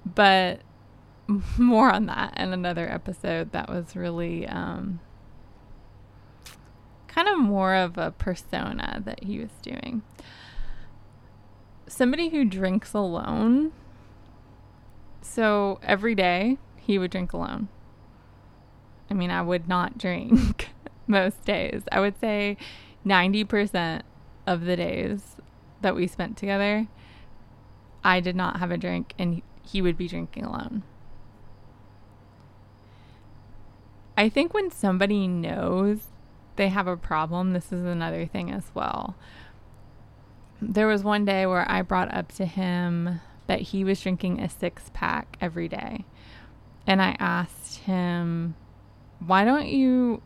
But 0.04 0.60
more 1.58 1.92
on 1.92 2.06
that 2.06 2.38
in 2.38 2.52
another 2.52 2.88
episode 2.88 3.52
that 3.52 3.68
was 3.68 3.94
really 3.94 4.46
um, 4.48 5.00
kind 7.08 7.28
of 7.28 7.38
more 7.38 7.74
of 7.74 7.98
a 7.98 8.10
persona 8.12 9.02
that 9.04 9.24
he 9.24 9.38
was 9.38 9.50
doing. 9.62 10.02
Somebody 11.86 12.30
who 12.30 12.44
drinks 12.44 12.94
alone. 12.94 13.72
So 15.20 15.78
every 15.82 16.14
day 16.14 16.58
he 16.76 16.98
would 16.98 17.10
drink 17.10 17.32
alone. 17.32 17.68
I 19.12 19.14
mean, 19.14 19.30
I 19.30 19.42
would 19.42 19.68
not 19.68 19.98
drink 20.06 20.70
most 21.06 21.44
days. 21.44 21.82
I 21.92 22.00
would 22.00 22.18
say 22.18 22.56
90% 23.04 24.00
of 24.46 24.62
the 24.62 24.74
days 24.74 25.36
that 25.82 25.94
we 25.94 26.06
spent 26.06 26.38
together, 26.38 26.88
I 28.02 28.20
did 28.20 28.34
not 28.34 28.58
have 28.58 28.70
a 28.70 28.78
drink 28.78 29.12
and 29.18 29.42
he 29.62 29.82
would 29.82 29.98
be 29.98 30.08
drinking 30.08 30.46
alone. 30.46 30.82
I 34.16 34.30
think 34.30 34.54
when 34.54 34.70
somebody 34.70 35.28
knows 35.28 36.08
they 36.56 36.68
have 36.68 36.86
a 36.86 36.96
problem, 36.96 37.52
this 37.52 37.70
is 37.70 37.84
another 37.84 38.24
thing 38.24 38.50
as 38.50 38.70
well. 38.72 39.14
There 40.58 40.86
was 40.86 41.04
one 41.04 41.26
day 41.26 41.44
where 41.44 41.70
I 41.70 41.82
brought 41.82 42.14
up 42.14 42.32
to 42.32 42.46
him 42.46 43.20
that 43.46 43.60
he 43.60 43.84
was 43.84 44.00
drinking 44.00 44.40
a 44.40 44.48
six 44.48 44.90
pack 44.94 45.36
every 45.38 45.68
day. 45.68 46.06
And 46.86 47.02
I 47.02 47.14
asked 47.18 47.80
him, 47.80 48.54
why 49.26 49.44
don't 49.44 49.68
you 49.68 50.22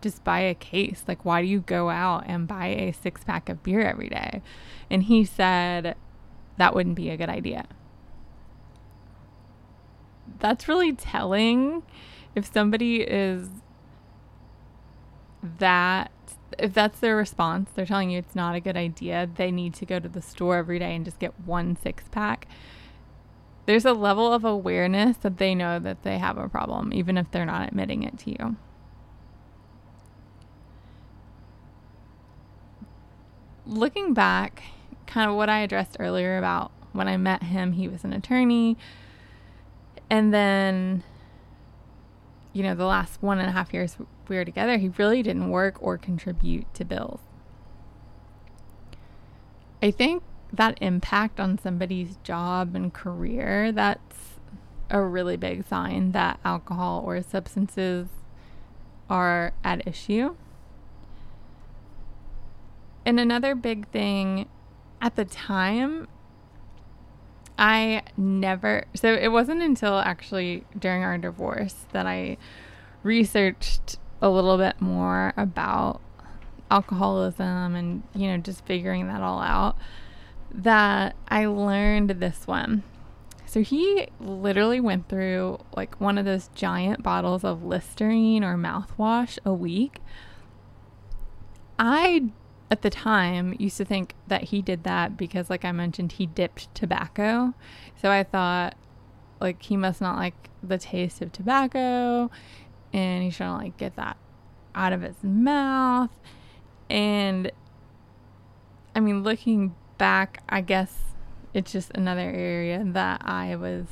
just 0.00 0.24
buy 0.24 0.40
a 0.40 0.54
case? 0.54 1.04
Like, 1.08 1.24
why 1.24 1.42
do 1.42 1.48
you 1.48 1.60
go 1.60 1.90
out 1.90 2.24
and 2.26 2.46
buy 2.46 2.66
a 2.66 2.92
six 2.92 3.24
pack 3.24 3.48
of 3.48 3.62
beer 3.62 3.80
every 3.80 4.08
day? 4.08 4.42
And 4.90 5.04
he 5.04 5.24
said, 5.24 5.96
that 6.56 6.74
wouldn't 6.74 6.96
be 6.96 7.10
a 7.10 7.16
good 7.16 7.28
idea. 7.28 7.66
That's 10.38 10.68
really 10.68 10.92
telling 10.92 11.82
if 12.34 12.50
somebody 12.52 13.02
is 13.02 13.48
that 15.58 16.10
if 16.58 16.72
that's 16.72 17.00
their 17.00 17.16
response, 17.16 17.70
they're 17.74 17.86
telling 17.86 18.10
you 18.10 18.18
it's 18.18 18.34
not 18.34 18.54
a 18.54 18.60
good 18.60 18.76
idea, 18.76 19.28
they 19.34 19.50
need 19.50 19.74
to 19.74 19.86
go 19.86 19.98
to 19.98 20.08
the 20.08 20.22
store 20.22 20.56
every 20.56 20.78
day 20.78 20.94
and 20.94 21.04
just 21.04 21.18
get 21.18 21.32
one 21.44 21.76
six 21.76 22.04
pack. 22.10 22.46
There's 23.66 23.84
a 23.84 23.92
level 23.92 24.32
of 24.32 24.44
awareness 24.44 25.16
that 25.18 25.38
they 25.38 25.54
know 25.54 25.78
that 25.78 26.02
they 26.02 26.18
have 26.18 26.36
a 26.36 26.48
problem, 26.48 26.92
even 26.92 27.16
if 27.16 27.30
they're 27.30 27.46
not 27.46 27.68
admitting 27.68 28.02
it 28.02 28.18
to 28.20 28.30
you. 28.30 28.56
Looking 33.66 34.12
back, 34.12 34.62
kind 35.06 35.30
of 35.30 35.36
what 35.36 35.48
I 35.48 35.60
addressed 35.60 35.96
earlier 35.98 36.36
about 36.36 36.72
when 36.92 37.08
I 37.08 37.16
met 37.16 37.44
him, 37.44 37.72
he 37.72 37.88
was 37.88 38.04
an 38.04 38.12
attorney. 38.12 38.76
And 40.10 40.34
then 40.34 41.02
you 42.54 42.62
know, 42.62 42.74
the 42.74 42.86
last 42.86 43.20
one 43.20 43.38
and 43.38 43.48
a 43.48 43.52
half 43.52 43.74
years 43.74 43.96
we 44.28 44.36
were 44.36 44.44
together, 44.44 44.78
he 44.78 44.88
really 44.90 45.22
didn't 45.22 45.50
work 45.50 45.76
or 45.80 45.98
contribute 45.98 46.72
to 46.74 46.84
bills. 46.84 47.20
I 49.82 49.90
think 49.90 50.22
that 50.56 50.78
impact 50.80 51.40
on 51.40 51.58
somebody's 51.58 52.16
job 52.22 52.74
and 52.74 52.92
career, 52.92 53.72
that's 53.72 54.38
a 54.90 55.00
really 55.00 55.36
big 55.36 55.66
sign 55.66 56.12
that 56.12 56.38
alcohol 56.44 57.02
or 57.06 57.22
substances 57.22 58.08
are 59.08 59.52
at 59.62 59.86
issue. 59.86 60.34
And 63.06 63.20
another 63.20 63.54
big 63.54 63.88
thing 63.88 64.48
at 65.00 65.16
the 65.16 65.24
time, 65.24 66.08
I 67.58 68.02
never, 68.16 68.84
so 68.94 69.14
it 69.14 69.28
wasn't 69.28 69.62
until 69.62 69.98
actually 69.98 70.64
during 70.78 71.02
our 71.02 71.18
divorce 71.18 71.86
that 71.92 72.06
I 72.06 72.38
researched 73.02 73.98
a 74.22 74.30
little 74.30 74.56
bit 74.56 74.80
more 74.80 75.34
about 75.36 76.00
alcoholism 76.70 77.74
and, 77.74 78.02
you 78.14 78.28
know, 78.28 78.38
just 78.38 78.64
figuring 78.64 79.08
that 79.08 79.20
all 79.20 79.40
out 79.40 79.76
that 80.54 81.16
I 81.28 81.46
learned 81.46 82.10
this 82.10 82.46
one. 82.46 82.84
So 83.46 83.62
he 83.62 84.08
literally 84.20 84.80
went 84.80 85.08
through 85.08 85.58
like 85.76 86.00
one 86.00 86.16
of 86.18 86.24
those 86.24 86.48
giant 86.54 87.02
bottles 87.02 87.44
of 87.44 87.64
Listerine 87.64 88.42
or 88.42 88.56
mouthwash 88.56 89.38
a 89.44 89.52
week. 89.52 90.00
I, 91.78 92.30
at 92.70 92.82
the 92.82 92.90
time, 92.90 93.54
used 93.58 93.76
to 93.78 93.84
think 93.84 94.14
that 94.28 94.44
he 94.44 94.62
did 94.62 94.84
that 94.84 95.16
because, 95.16 95.50
like 95.50 95.64
I 95.64 95.72
mentioned, 95.72 96.12
he 96.12 96.26
dipped 96.26 96.72
tobacco. 96.74 97.54
So 98.00 98.10
I 98.10 98.22
thought, 98.22 98.76
like, 99.40 99.62
he 99.62 99.76
must 99.76 100.00
not 100.00 100.16
like 100.16 100.50
the 100.62 100.78
taste 100.78 101.20
of 101.20 101.32
tobacco 101.32 102.30
and 102.92 103.32
trying 103.32 103.58
to 103.58 103.64
like 103.64 103.76
get 103.76 103.96
that 103.96 104.16
out 104.74 104.92
of 104.92 105.02
his 105.02 105.22
mouth. 105.22 106.10
And 106.88 107.50
I 108.94 109.00
mean, 109.00 109.22
looking 109.22 109.74
back, 110.04 110.42
I 110.50 110.60
guess 110.60 110.98
it's 111.54 111.72
just 111.72 111.90
another 111.94 112.28
area 112.28 112.84
that 112.84 113.22
I 113.24 113.56
was 113.56 113.86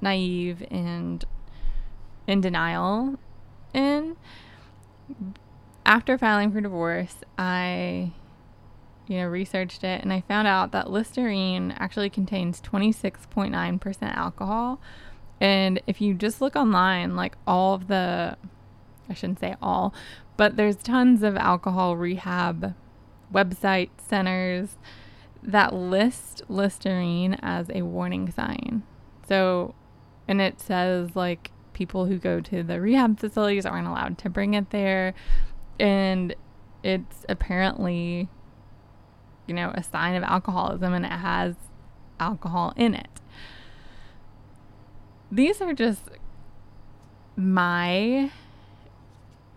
naive 0.00 0.64
and 0.70 1.24
in 2.28 2.40
denial 2.40 3.18
in. 3.72 4.16
After 5.84 6.16
filing 6.16 6.52
for 6.52 6.60
divorce, 6.60 7.16
I 7.36 8.12
you 9.08 9.16
know, 9.18 9.26
researched 9.26 9.82
it 9.82 10.00
and 10.00 10.12
I 10.12 10.20
found 10.20 10.46
out 10.46 10.70
that 10.70 10.88
Listerine 10.88 11.74
actually 11.76 12.08
contains 12.08 12.60
26.9% 12.60 14.16
alcohol. 14.16 14.80
And 15.40 15.82
if 15.88 16.00
you 16.00 16.14
just 16.14 16.40
look 16.40 16.54
online, 16.54 17.16
like 17.16 17.36
all 17.48 17.74
of 17.74 17.88
the, 17.88 18.36
I 19.10 19.14
shouldn't 19.14 19.40
say 19.40 19.56
all, 19.60 19.92
but 20.36 20.54
there's 20.54 20.76
tons 20.76 21.24
of 21.24 21.36
alcohol 21.36 21.96
rehab 21.96 22.76
website 23.34 23.90
centers 23.98 24.76
that 25.42 25.74
list 25.74 26.42
Listerine 26.48 27.34
as 27.42 27.70
a 27.70 27.82
warning 27.82 28.30
sign. 28.30 28.82
So, 29.28 29.74
and 30.26 30.40
it 30.40 30.60
says 30.60 31.14
like 31.14 31.50
people 31.74 32.06
who 32.06 32.18
go 32.18 32.40
to 32.40 32.62
the 32.62 32.80
rehab 32.80 33.18
facilities 33.18 33.66
aren't 33.66 33.86
allowed 33.86 34.16
to 34.18 34.30
bring 34.30 34.54
it 34.54 34.70
there. 34.70 35.14
And 35.78 36.34
it's 36.82 37.26
apparently, 37.28 38.28
you 39.46 39.54
know, 39.54 39.72
a 39.74 39.82
sign 39.82 40.14
of 40.14 40.22
alcoholism 40.22 40.94
and 40.94 41.04
it 41.04 41.12
has 41.12 41.56
alcohol 42.18 42.72
in 42.76 42.94
it. 42.94 43.20
These 45.30 45.60
are 45.60 45.74
just 45.74 46.02
my 47.36 48.30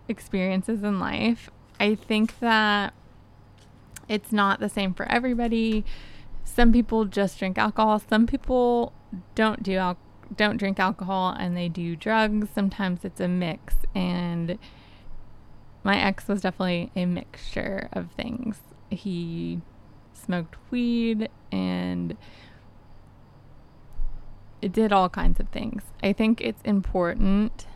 experiences 0.08 0.82
in 0.82 0.98
life. 0.98 1.50
I 1.78 1.94
think 1.94 2.40
that 2.40 2.92
it's 4.08 4.32
not 4.32 4.60
the 4.60 4.68
same 4.68 4.94
for 4.94 5.06
everybody. 5.10 5.84
Some 6.44 6.72
people 6.72 7.04
just 7.04 7.38
drink 7.38 7.58
alcohol. 7.58 8.00
Some 8.08 8.26
people 8.26 8.92
don't 9.34 9.62
do 9.62 9.76
al- 9.76 9.98
don't 10.34 10.56
drink 10.56 10.78
alcohol 10.78 11.34
and 11.38 11.56
they 11.56 11.68
do 11.68 11.96
drugs. 11.96 12.48
Sometimes 12.54 13.04
it's 13.04 13.20
a 13.20 13.28
mix 13.28 13.74
and 13.94 14.58
my 15.82 15.98
ex 15.98 16.28
was 16.28 16.42
definitely 16.42 16.90
a 16.96 17.06
mixture 17.06 17.88
of 17.92 18.10
things. 18.12 18.58
He 18.90 19.60
smoked 20.12 20.56
weed 20.70 21.28
and 21.50 22.16
it 24.60 24.72
did 24.72 24.92
all 24.92 25.08
kinds 25.08 25.40
of 25.40 25.48
things. 25.48 25.82
I 26.02 26.12
think 26.12 26.40
it's 26.40 26.62
important 26.62 27.66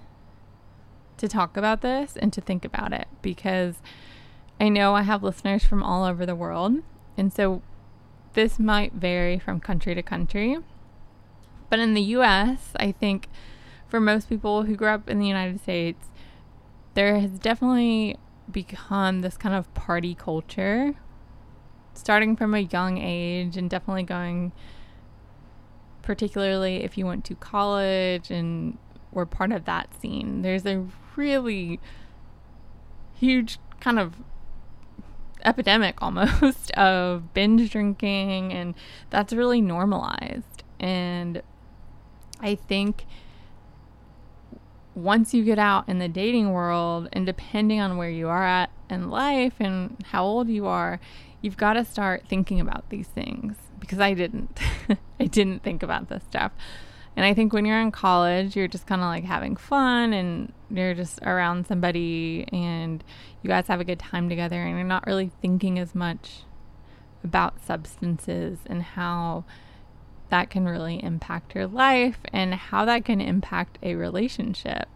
to 1.16 1.28
talk 1.28 1.56
about 1.56 1.80
this 1.80 2.16
and 2.16 2.32
to 2.32 2.40
think 2.40 2.64
about 2.64 2.92
it 2.92 3.06
because 3.22 3.76
I 4.62 4.68
know 4.68 4.94
I 4.94 5.02
have 5.02 5.24
listeners 5.24 5.64
from 5.64 5.82
all 5.82 6.04
over 6.04 6.24
the 6.24 6.36
world. 6.36 6.84
And 7.16 7.32
so 7.32 7.62
this 8.34 8.60
might 8.60 8.92
vary 8.92 9.40
from 9.40 9.58
country 9.58 9.92
to 9.92 10.04
country. 10.04 10.56
But 11.68 11.80
in 11.80 11.94
the 11.94 12.02
US, 12.16 12.70
I 12.76 12.92
think 12.92 13.28
for 13.88 13.98
most 13.98 14.28
people 14.28 14.62
who 14.62 14.76
grew 14.76 14.86
up 14.86 15.10
in 15.10 15.18
the 15.18 15.26
United 15.26 15.60
States, 15.60 16.10
there 16.94 17.18
has 17.18 17.40
definitely 17.40 18.16
become 18.48 19.22
this 19.22 19.36
kind 19.36 19.52
of 19.52 19.72
party 19.74 20.14
culture 20.14 20.94
starting 21.92 22.36
from 22.36 22.54
a 22.54 22.60
young 22.60 22.98
age 22.98 23.56
and 23.56 23.68
definitely 23.68 24.04
going 24.04 24.52
particularly 26.02 26.84
if 26.84 26.96
you 26.96 27.04
went 27.04 27.24
to 27.24 27.34
college 27.34 28.30
and 28.30 28.78
were 29.10 29.26
part 29.26 29.50
of 29.50 29.64
that 29.64 29.88
scene. 30.00 30.42
There's 30.42 30.64
a 30.66 30.86
really 31.16 31.80
huge 33.12 33.58
kind 33.80 33.98
of 33.98 34.14
epidemic 35.44 35.96
almost 36.02 36.70
of 36.72 37.34
binge 37.34 37.70
drinking 37.70 38.52
and 38.52 38.74
that's 39.10 39.32
really 39.32 39.60
normalized. 39.60 40.62
And 40.80 41.42
i 42.40 42.56
think 42.56 43.06
once 44.96 45.32
you 45.32 45.44
get 45.44 45.58
out 45.58 45.88
in 45.88 46.00
the 46.00 46.08
dating 46.08 46.50
world 46.50 47.08
and 47.12 47.24
depending 47.24 47.80
on 47.80 47.96
where 47.96 48.10
you 48.10 48.28
are 48.28 48.44
at 48.44 48.68
in 48.90 49.08
life 49.08 49.54
and 49.60 49.96
how 50.10 50.24
old 50.24 50.48
you 50.48 50.66
are 50.66 50.98
you've 51.40 51.56
got 51.56 51.74
to 51.74 51.84
start 51.84 52.24
thinking 52.28 52.58
about 52.58 52.88
these 52.90 53.06
things 53.06 53.54
because 53.78 54.00
i 54.00 54.12
didn't. 54.12 54.58
I 55.22 55.26
didn't 55.26 55.62
think 55.62 55.84
about 55.84 56.08
this 56.08 56.24
stuff. 56.24 56.50
And 57.14 57.24
I 57.24 57.32
think 57.32 57.52
when 57.52 57.64
you're 57.64 57.80
in 57.80 57.92
college, 57.92 58.56
you're 58.56 58.66
just 58.66 58.86
kind 58.86 59.00
of 59.00 59.06
like 59.06 59.22
having 59.22 59.54
fun 59.54 60.12
and 60.12 60.52
you're 60.68 60.94
just 60.94 61.20
around 61.22 61.66
somebody 61.66 62.44
and 62.52 63.04
you 63.42 63.48
guys 63.48 63.66
have 63.66 63.80
a 63.80 63.84
good 63.84 63.98
time 63.98 64.28
together 64.28 64.62
and 64.62 64.76
you're 64.76 64.84
not 64.84 65.06
really 65.06 65.30
thinking 65.40 65.78
as 65.78 65.94
much 65.94 66.44
about 67.24 67.64
substances 67.64 68.58
and 68.66 68.82
how 68.82 69.44
that 70.30 70.48
can 70.48 70.64
really 70.64 71.02
impact 71.02 71.54
your 71.54 71.66
life 71.66 72.18
and 72.32 72.54
how 72.54 72.84
that 72.84 73.04
can 73.04 73.20
impact 73.20 73.78
a 73.82 73.94
relationship. 73.94 74.88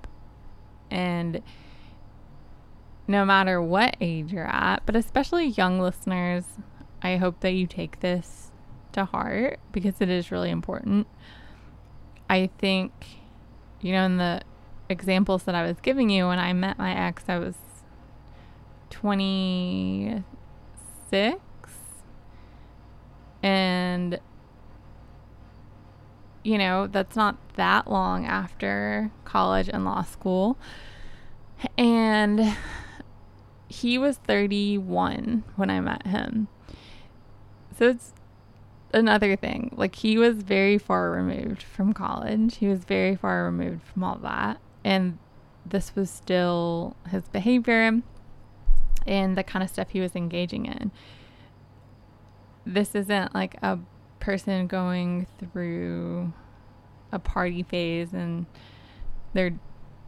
And 0.91 1.43
no 3.09 3.25
matter 3.25 3.61
what 3.61 3.97
age 4.01 4.33
you're 4.33 4.47
at, 4.47 4.85
but 4.87 4.97
especially 4.97 5.47
young 5.49 5.79
listeners, 5.79 6.45
I 7.03 7.17
hope 7.17 7.41
that 7.41 7.53
you 7.53 7.67
take 7.67 8.01
this 8.01 8.51
to 8.93 9.05
heart 9.05 9.61
because 9.73 10.01
it 10.01 10.09
is 10.09 10.33
really 10.33 10.51
important. 10.51 11.07
I 12.29 12.51
think, 12.59 12.93
you 13.81 13.93
know, 13.93 14.05
in 14.05 14.17
the 14.17 14.41
examples 14.89 15.45
that 15.45 15.55
I 15.55 15.67
was 15.67 15.77
giving 15.83 16.11
you, 16.11 16.27
when 16.29 16.39
I 16.39 16.53
met 16.53 16.79
my 16.79 16.97
ex, 16.97 17.25
I 17.29 17.39
was 17.39 17.57
26. 18.91 20.23
And, 23.43 24.21
you 26.43 26.59
know, 26.59 26.87
that's 26.87 27.17
not 27.17 27.37
that 27.57 27.91
long 27.91 28.27
after 28.27 29.11
college 29.25 29.69
and 29.69 29.85
law 29.85 30.03
school. 30.03 30.59
And 31.79 32.57
he 33.69 33.99
was 33.99 34.17
31 34.19 35.45
when 35.57 35.71
I 35.71 35.81
met 35.81 36.07
him. 36.07 36.49
So 37.79 37.89
it's 37.89 38.13
another 38.93 39.37
thing. 39.37 39.73
Like 39.77 39.97
he 39.97 40.19
was 40.19 40.37
very 40.37 40.79
far 40.79 41.11
removed 41.11 41.63
from 41.63 41.93
college. 41.93 42.57
He 42.57 42.67
was 42.67 42.85
very 42.85 43.17
far 43.17 43.45
removed 43.45 43.83
from 43.83 44.05
all 44.05 44.17
that. 44.17 44.59
And 44.85 45.19
this 45.65 45.95
was 45.95 46.11
still 46.11 46.97
his 47.11 47.29
behavior 47.29 48.03
and 49.07 49.37
the 49.37 49.43
kind 49.43 49.63
of 49.63 49.71
stuff 49.71 49.91
he 49.91 50.01
was 50.01 50.15
engaging 50.15 50.67
in. 50.67 50.91
This 52.65 52.95
isn't 52.95 53.35
like 53.35 53.55
a 53.63 53.79
person 54.21 54.67
going 54.67 55.27
through 55.39 56.33
a 57.13 57.19
party 57.19 57.63
phase 57.63 58.13
and 58.13 58.47
they're 59.33 59.59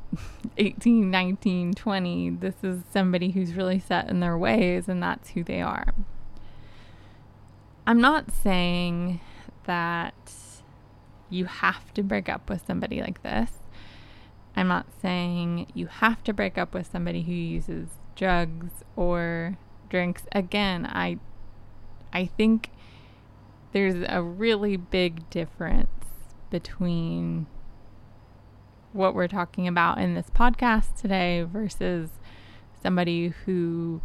18, 0.57 1.11
19, 1.11 1.75
20. 1.75 2.31
This 2.31 2.55
is 2.63 2.83
somebody 2.91 3.31
who's 3.31 3.55
really 3.55 3.79
set 3.79 4.09
in 4.09 4.21
their 4.21 4.37
ways 4.37 4.89
and 4.89 5.03
that's 5.03 5.31
who 5.31 5.45
they 5.45 5.61
are. 5.61 5.95
I'm 7.87 8.01
not 8.01 8.31
saying 8.31 9.21
that 9.65 10.33
you 11.31 11.45
have 11.45 11.93
to 11.95 12.03
break 12.03 12.29
up 12.29 12.49
with 12.49 12.67
somebody 12.67 13.01
like 13.01 13.23
this. 13.23 13.51
I'm 14.57 14.69
not 14.69 14.87
saying 15.01 15.69
you 15.75 15.87
have 15.87 16.25
to 16.25 16.33
break 16.33 16.59
up 16.59 16.75
with 16.75 16.91
somebody 16.91 17.23
who 17.23 17.33
uses 17.33 17.89
drugs 18.19 18.85
or 18.97 19.57
drinks. 19.89 20.25
Again, 20.33 20.85
I 20.85 21.19
I 22.13 22.27
think 22.27 22.71
there's 23.73 24.05
a 24.09 24.23
really 24.23 24.77
big 24.77 25.31
difference 25.31 25.89
between 26.51 27.47
what 28.93 29.15
we're 29.15 29.29
talking 29.29 29.69
about 29.69 29.99
in 29.99 30.15
this 30.15 30.31
podcast 30.31 31.01
today 31.01 31.43
versus 31.43 32.11
somebody 32.83 33.29
who 33.45 34.01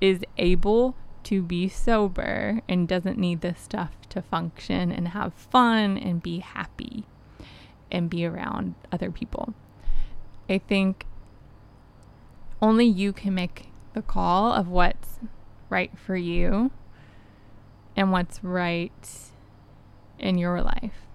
is 0.00 0.20
able 0.38 0.94
to 1.24 1.42
be 1.42 1.68
sober 1.68 2.60
and 2.68 2.86
doesn't 2.86 3.18
need 3.18 3.40
this 3.40 3.60
stuff 3.60 3.96
to 4.10 4.22
function 4.22 4.92
and 4.92 5.08
have 5.08 5.34
fun 5.34 5.98
and 5.98 6.22
be 6.22 6.38
happy 6.38 7.04
and 7.90 8.08
be 8.10 8.24
around 8.24 8.74
other 8.92 9.10
people. 9.10 9.54
I 10.48 10.58
think 10.58 11.06
only 12.60 12.86
you 12.86 13.12
can 13.12 13.34
make 13.34 13.68
the 13.92 14.02
call 14.02 14.52
of 14.52 14.68
what's 14.68 15.20
right 15.68 15.96
for 15.98 16.16
you 16.16 16.70
and 17.96 18.12
what's 18.12 18.42
right 18.42 19.30
in 20.18 20.38
your 20.38 20.62
life. 20.62 21.06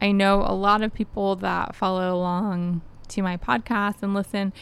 I 0.00 0.12
know 0.12 0.42
a 0.46 0.54
lot 0.54 0.82
of 0.82 0.94
people 0.94 1.36
that 1.36 1.74
follow 1.74 2.14
along 2.14 2.82
to 3.08 3.22
my 3.22 3.36
podcast 3.36 4.02
and 4.02 4.14
listen 4.14 4.52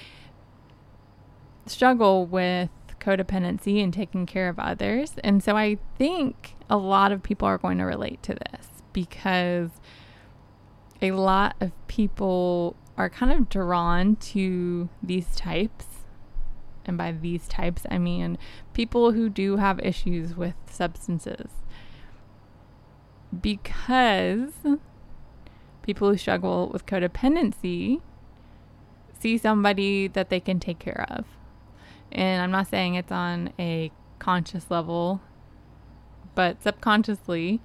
struggle 1.67 2.27
with 2.27 2.71
codependency 3.01 3.83
and 3.83 3.93
taking 3.93 4.25
care 4.25 4.49
of 4.49 4.59
others. 4.59 5.15
And 5.23 5.43
so 5.43 5.57
I 5.57 5.79
think 5.99 6.55
a 6.71 6.77
lot 6.77 7.13
of 7.13 7.23
people 7.23 7.47
are 7.47 7.59
going 7.59 7.79
to 7.79 7.85
relate 7.85 8.23
to 8.25 8.35
this 8.35 8.69
because 8.93 9.71
a 11.03 11.11
lot 11.11 11.57
of 11.61 11.73
people 11.87 12.77
are 12.97 13.11
kind 13.11 13.33
of 13.33 13.49
drawn 13.49 14.17
to 14.17 14.89
these 15.03 15.35
types. 15.37 15.87
And 16.85 16.97
by 16.97 17.13
these 17.13 17.49
types, 17.49 17.83
I 17.91 17.99
mean 17.99 18.39
people 18.73 19.13
who 19.13 19.29
do 19.29 19.57
have 19.57 19.81
issues 19.81 20.37
with 20.37 20.55
substances. 20.71 21.51
Because 23.39 24.53
people 25.83 26.11
who 26.11 26.17
struggle 26.17 26.69
with 26.73 26.87
codependency 26.87 28.01
see 29.19 29.39
somebody 29.39 30.09
that 30.09 30.31
they 30.31 30.41
can 30.41 30.61
take 30.61 30.79
care 30.79 31.07
of. 31.09 31.25
And 32.13 32.43
I'm 32.43 32.51
not 32.51 32.69
saying 32.69 32.95
it's 32.95 33.13
on 33.13 33.53
a 33.59 33.91
conscious 34.19 34.71
level, 34.71 35.21
but 36.35 36.63
subconsciously, 36.63 37.61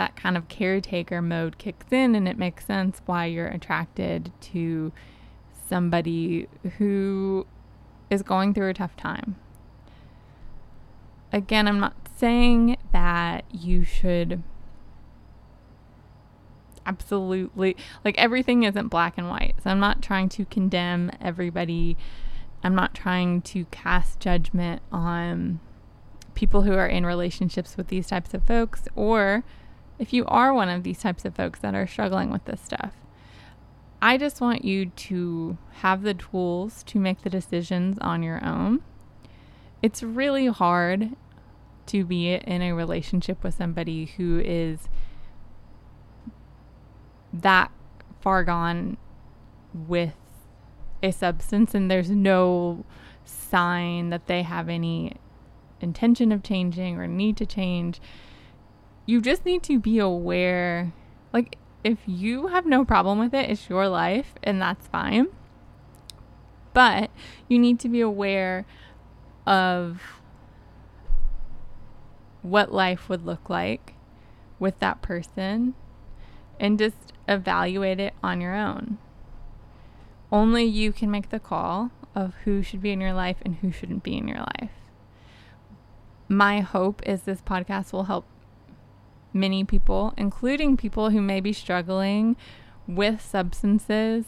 that 0.00 0.16
kind 0.16 0.34
of 0.34 0.48
caretaker 0.48 1.20
mode 1.20 1.58
kicks 1.58 1.92
in, 1.92 2.14
and 2.14 2.26
it 2.26 2.38
makes 2.38 2.64
sense 2.64 3.02
why 3.04 3.26
you're 3.26 3.48
attracted 3.48 4.32
to 4.40 4.92
somebody 5.68 6.48
who 6.78 7.46
is 8.08 8.22
going 8.22 8.54
through 8.54 8.70
a 8.70 8.74
tough 8.74 8.96
time. 8.96 9.36
Again, 11.34 11.68
I'm 11.68 11.78
not 11.78 11.94
saying 12.16 12.78
that 12.92 13.44
you 13.52 13.84
should 13.84 14.42
absolutely 16.86 17.76
like 18.02 18.16
everything 18.16 18.62
isn't 18.62 18.88
black 18.88 19.18
and 19.18 19.28
white. 19.28 19.54
So 19.62 19.68
I'm 19.68 19.80
not 19.80 20.00
trying 20.00 20.30
to 20.30 20.46
condemn 20.46 21.10
everybody. 21.20 21.98
I'm 22.64 22.74
not 22.74 22.94
trying 22.94 23.42
to 23.42 23.66
cast 23.66 24.18
judgment 24.18 24.80
on 24.90 25.60
people 26.34 26.62
who 26.62 26.72
are 26.72 26.88
in 26.88 27.04
relationships 27.04 27.76
with 27.76 27.88
these 27.88 28.06
types 28.06 28.32
of 28.32 28.44
folks 28.44 28.84
or 28.96 29.44
if 30.00 30.14
you 30.14 30.24
are 30.26 30.52
one 30.52 30.70
of 30.70 30.82
these 30.82 30.98
types 30.98 31.26
of 31.26 31.36
folks 31.36 31.60
that 31.60 31.74
are 31.74 31.86
struggling 31.86 32.30
with 32.30 32.46
this 32.46 32.60
stuff. 32.60 32.94
I 34.02 34.16
just 34.16 34.40
want 34.40 34.64
you 34.64 34.86
to 34.86 35.58
have 35.72 36.02
the 36.02 36.14
tools 36.14 36.82
to 36.84 36.98
make 36.98 37.20
the 37.20 37.28
decisions 37.28 37.98
on 38.00 38.22
your 38.22 38.42
own. 38.42 38.80
It's 39.82 40.02
really 40.02 40.46
hard 40.46 41.10
to 41.86 42.04
be 42.04 42.32
in 42.32 42.62
a 42.62 42.72
relationship 42.72 43.44
with 43.44 43.54
somebody 43.54 44.06
who 44.16 44.40
is 44.42 44.88
that 47.32 47.70
far 48.22 48.42
gone 48.42 48.96
with 49.74 50.14
a 51.02 51.12
substance 51.12 51.74
and 51.74 51.90
there's 51.90 52.10
no 52.10 52.86
sign 53.24 54.08
that 54.10 54.26
they 54.28 54.42
have 54.42 54.70
any 54.70 55.14
intention 55.80 56.32
of 56.32 56.42
changing 56.42 56.96
or 56.96 57.06
need 57.06 57.36
to 57.36 57.44
change. 57.44 58.00
You 59.10 59.20
just 59.20 59.44
need 59.44 59.64
to 59.64 59.80
be 59.80 59.98
aware. 59.98 60.92
Like, 61.32 61.58
if 61.82 61.98
you 62.06 62.46
have 62.46 62.64
no 62.64 62.84
problem 62.84 63.18
with 63.18 63.34
it, 63.34 63.50
it's 63.50 63.68
your 63.68 63.88
life 63.88 64.34
and 64.40 64.62
that's 64.62 64.86
fine. 64.86 65.26
But 66.74 67.10
you 67.48 67.58
need 67.58 67.80
to 67.80 67.88
be 67.88 68.00
aware 68.00 68.66
of 69.48 70.00
what 72.42 72.72
life 72.72 73.08
would 73.08 73.26
look 73.26 73.50
like 73.50 73.94
with 74.60 74.78
that 74.78 75.02
person 75.02 75.74
and 76.60 76.78
just 76.78 77.12
evaluate 77.26 77.98
it 77.98 78.14
on 78.22 78.40
your 78.40 78.54
own. 78.54 78.98
Only 80.30 80.62
you 80.62 80.92
can 80.92 81.10
make 81.10 81.30
the 81.30 81.40
call 81.40 81.90
of 82.14 82.34
who 82.44 82.62
should 82.62 82.80
be 82.80 82.92
in 82.92 83.00
your 83.00 83.14
life 83.14 83.38
and 83.44 83.56
who 83.56 83.72
shouldn't 83.72 84.04
be 84.04 84.16
in 84.16 84.28
your 84.28 84.46
life. 84.60 84.70
My 86.28 86.60
hope 86.60 87.02
is 87.04 87.22
this 87.22 87.42
podcast 87.42 87.92
will 87.92 88.04
help 88.04 88.24
many 89.32 89.64
people, 89.64 90.14
including 90.16 90.76
people 90.76 91.10
who 91.10 91.20
may 91.20 91.40
be 91.40 91.52
struggling 91.52 92.36
with 92.86 93.20
substances 93.20 94.26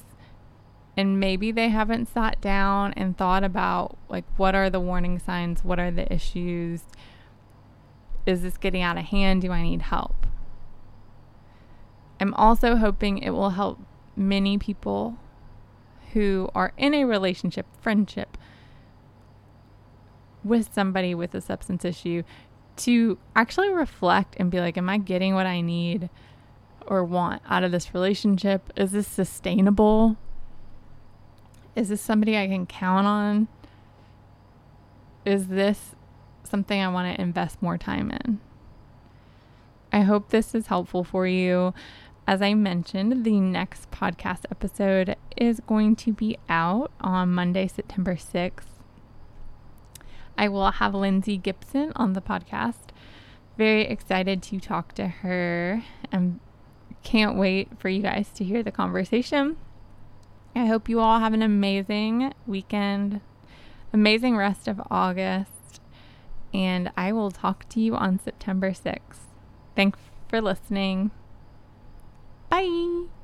and 0.97 1.19
maybe 1.19 1.51
they 1.51 1.69
haven't 1.69 2.07
sat 2.07 2.41
down 2.41 2.93
and 2.95 3.17
thought 3.17 3.43
about 3.43 3.97
like 4.09 4.25
what 4.37 4.55
are 4.55 4.69
the 4.69 4.81
warning 4.81 5.19
signs, 5.19 5.65
what 5.65 5.79
are 5.79 5.91
the 5.91 6.13
issues? 6.13 6.83
Is 8.27 8.43
this 8.43 8.57
getting 8.57 8.83
out 8.83 8.99
of 8.99 9.05
hand? 9.05 9.43
Do 9.43 9.51
I 9.51 9.63
need 9.63 9.83
help? 9.83 10.27
I'm 12.21 12.35
also 12.35 12.77
hoping 12.77 13.19
it 13.19 13.31
will 13.31 13.51
help 13.51 13.81
many 14.15 14.59
people 14.59 15.19
who 16.13 16.49
are 16.55 16.73
in 16.77 16.95
a 16.95 17.05
relationship, 17.05 17.67
friendship 17.81 18.37
with 20.45 20.73
somebody 20.73 21.15
with 21.15 21.35
a 21.35 21.41
substance 21.41 21.85
issue 21.85 22.23
to 22.77 23.19
actually 23.37 23.71
reflect 23.71 24.37
and 24.39 24.51
be 24.51 24.61
like, 24.61 24.77
Am 24.77 24.89
I 24.89 24.99
getting 24.99 25.35
what 25.35 25.47
I 25.47 25.61
need 25.61 26.09
or 26.87 27.05
want 27.05 27.43
out 27.49 27.65
of 27.65 27.73
this 27.73 27.95
relationship? 27.95 28.73
Is 28.77 28.93
this 28.93 29.07
sustainable? 29.07 30.17
Is 31.75 31.89
this 31.89 32.01
somebody 32.01 32.37
I 32.37 32.47
can 32.47 32.67
count 32.67 33.07
on? 33.07 33.49
Is 35.25 35.49
this 35.49 35.95
something 36.45 36.81
I 36.81 36.89
want 36.89 37.15
to 37.15 37.21
invest 37.21 37.63
more 37.63 37.79
time 37.79 38.11
in? 38.11 38.41
I 39.93 40.01
hope 40.01 40.31
this 40.31 40.55
is 40.55 40.67
helpful 40.67 41.05
for 41.05 41.27
you. 41.27 41.75
As 42.27 42.41
I 42.41 42.55
mentioned, 42.55 43.25
the 43.25 43.41
next 43.41 43.91
podcast 43.91 44.45
episode 44.51 45.17
is 45.37 45.61
going 45.67 45.97
to 45.97 46.13
be 46.13 46.39
out 46.49 46.91
on 47.01 47.35
Monday, 47.35 47.67
September 47.67 48.15
6th. 48.15 48.72
I 50.37 50.49
will 50.49 50.71
have 50.71 50.95
Lindsay 50.95 51.37
Gibson 51.37 51.93
on 51.97 52.13
the 52.13 52.21
podcast. 52.21 52.91
Very 53.57 53.83
excited 53.83 54.43
to 54.45 54.61
talk 54.61 54.95
to 54.95 55.07
her 55.07 55.83
and 56.11 56.41
can't 57.03 57.37
wait 57.37 57.69
for 57.79 57.89
you 57.89 58.03
guys 58.03 58.29
to 58.31 58.45
hear 58.45 58.63
the 58.63 58.73
conversation. 58.73 59.57
I 60.55 60.67
hope 60.67 60.89
you 60.89 61.01
all 61.01 61.19
have 61.19 61.33
an 61.33 61.43
amazing 61.43 62.33
weekend, 62.47 63.21
amazing 63.93 64.37
rest 64.37 64.69
of 64.69 64.81
August, 64.91 65.81
and 66.53 66.91
I 66.97 67.13
will 67.13 67.31
talk 67.31 67.69
to 67.71 67.81
you 67.81 67.95
on 67.95 68.19
September 68.19 68.73
6th. 68.73 69.29
Thanks 69.75 69.99
for 70.29 70.41
listening. 70.41 71.11
Bye. 72.51 73.22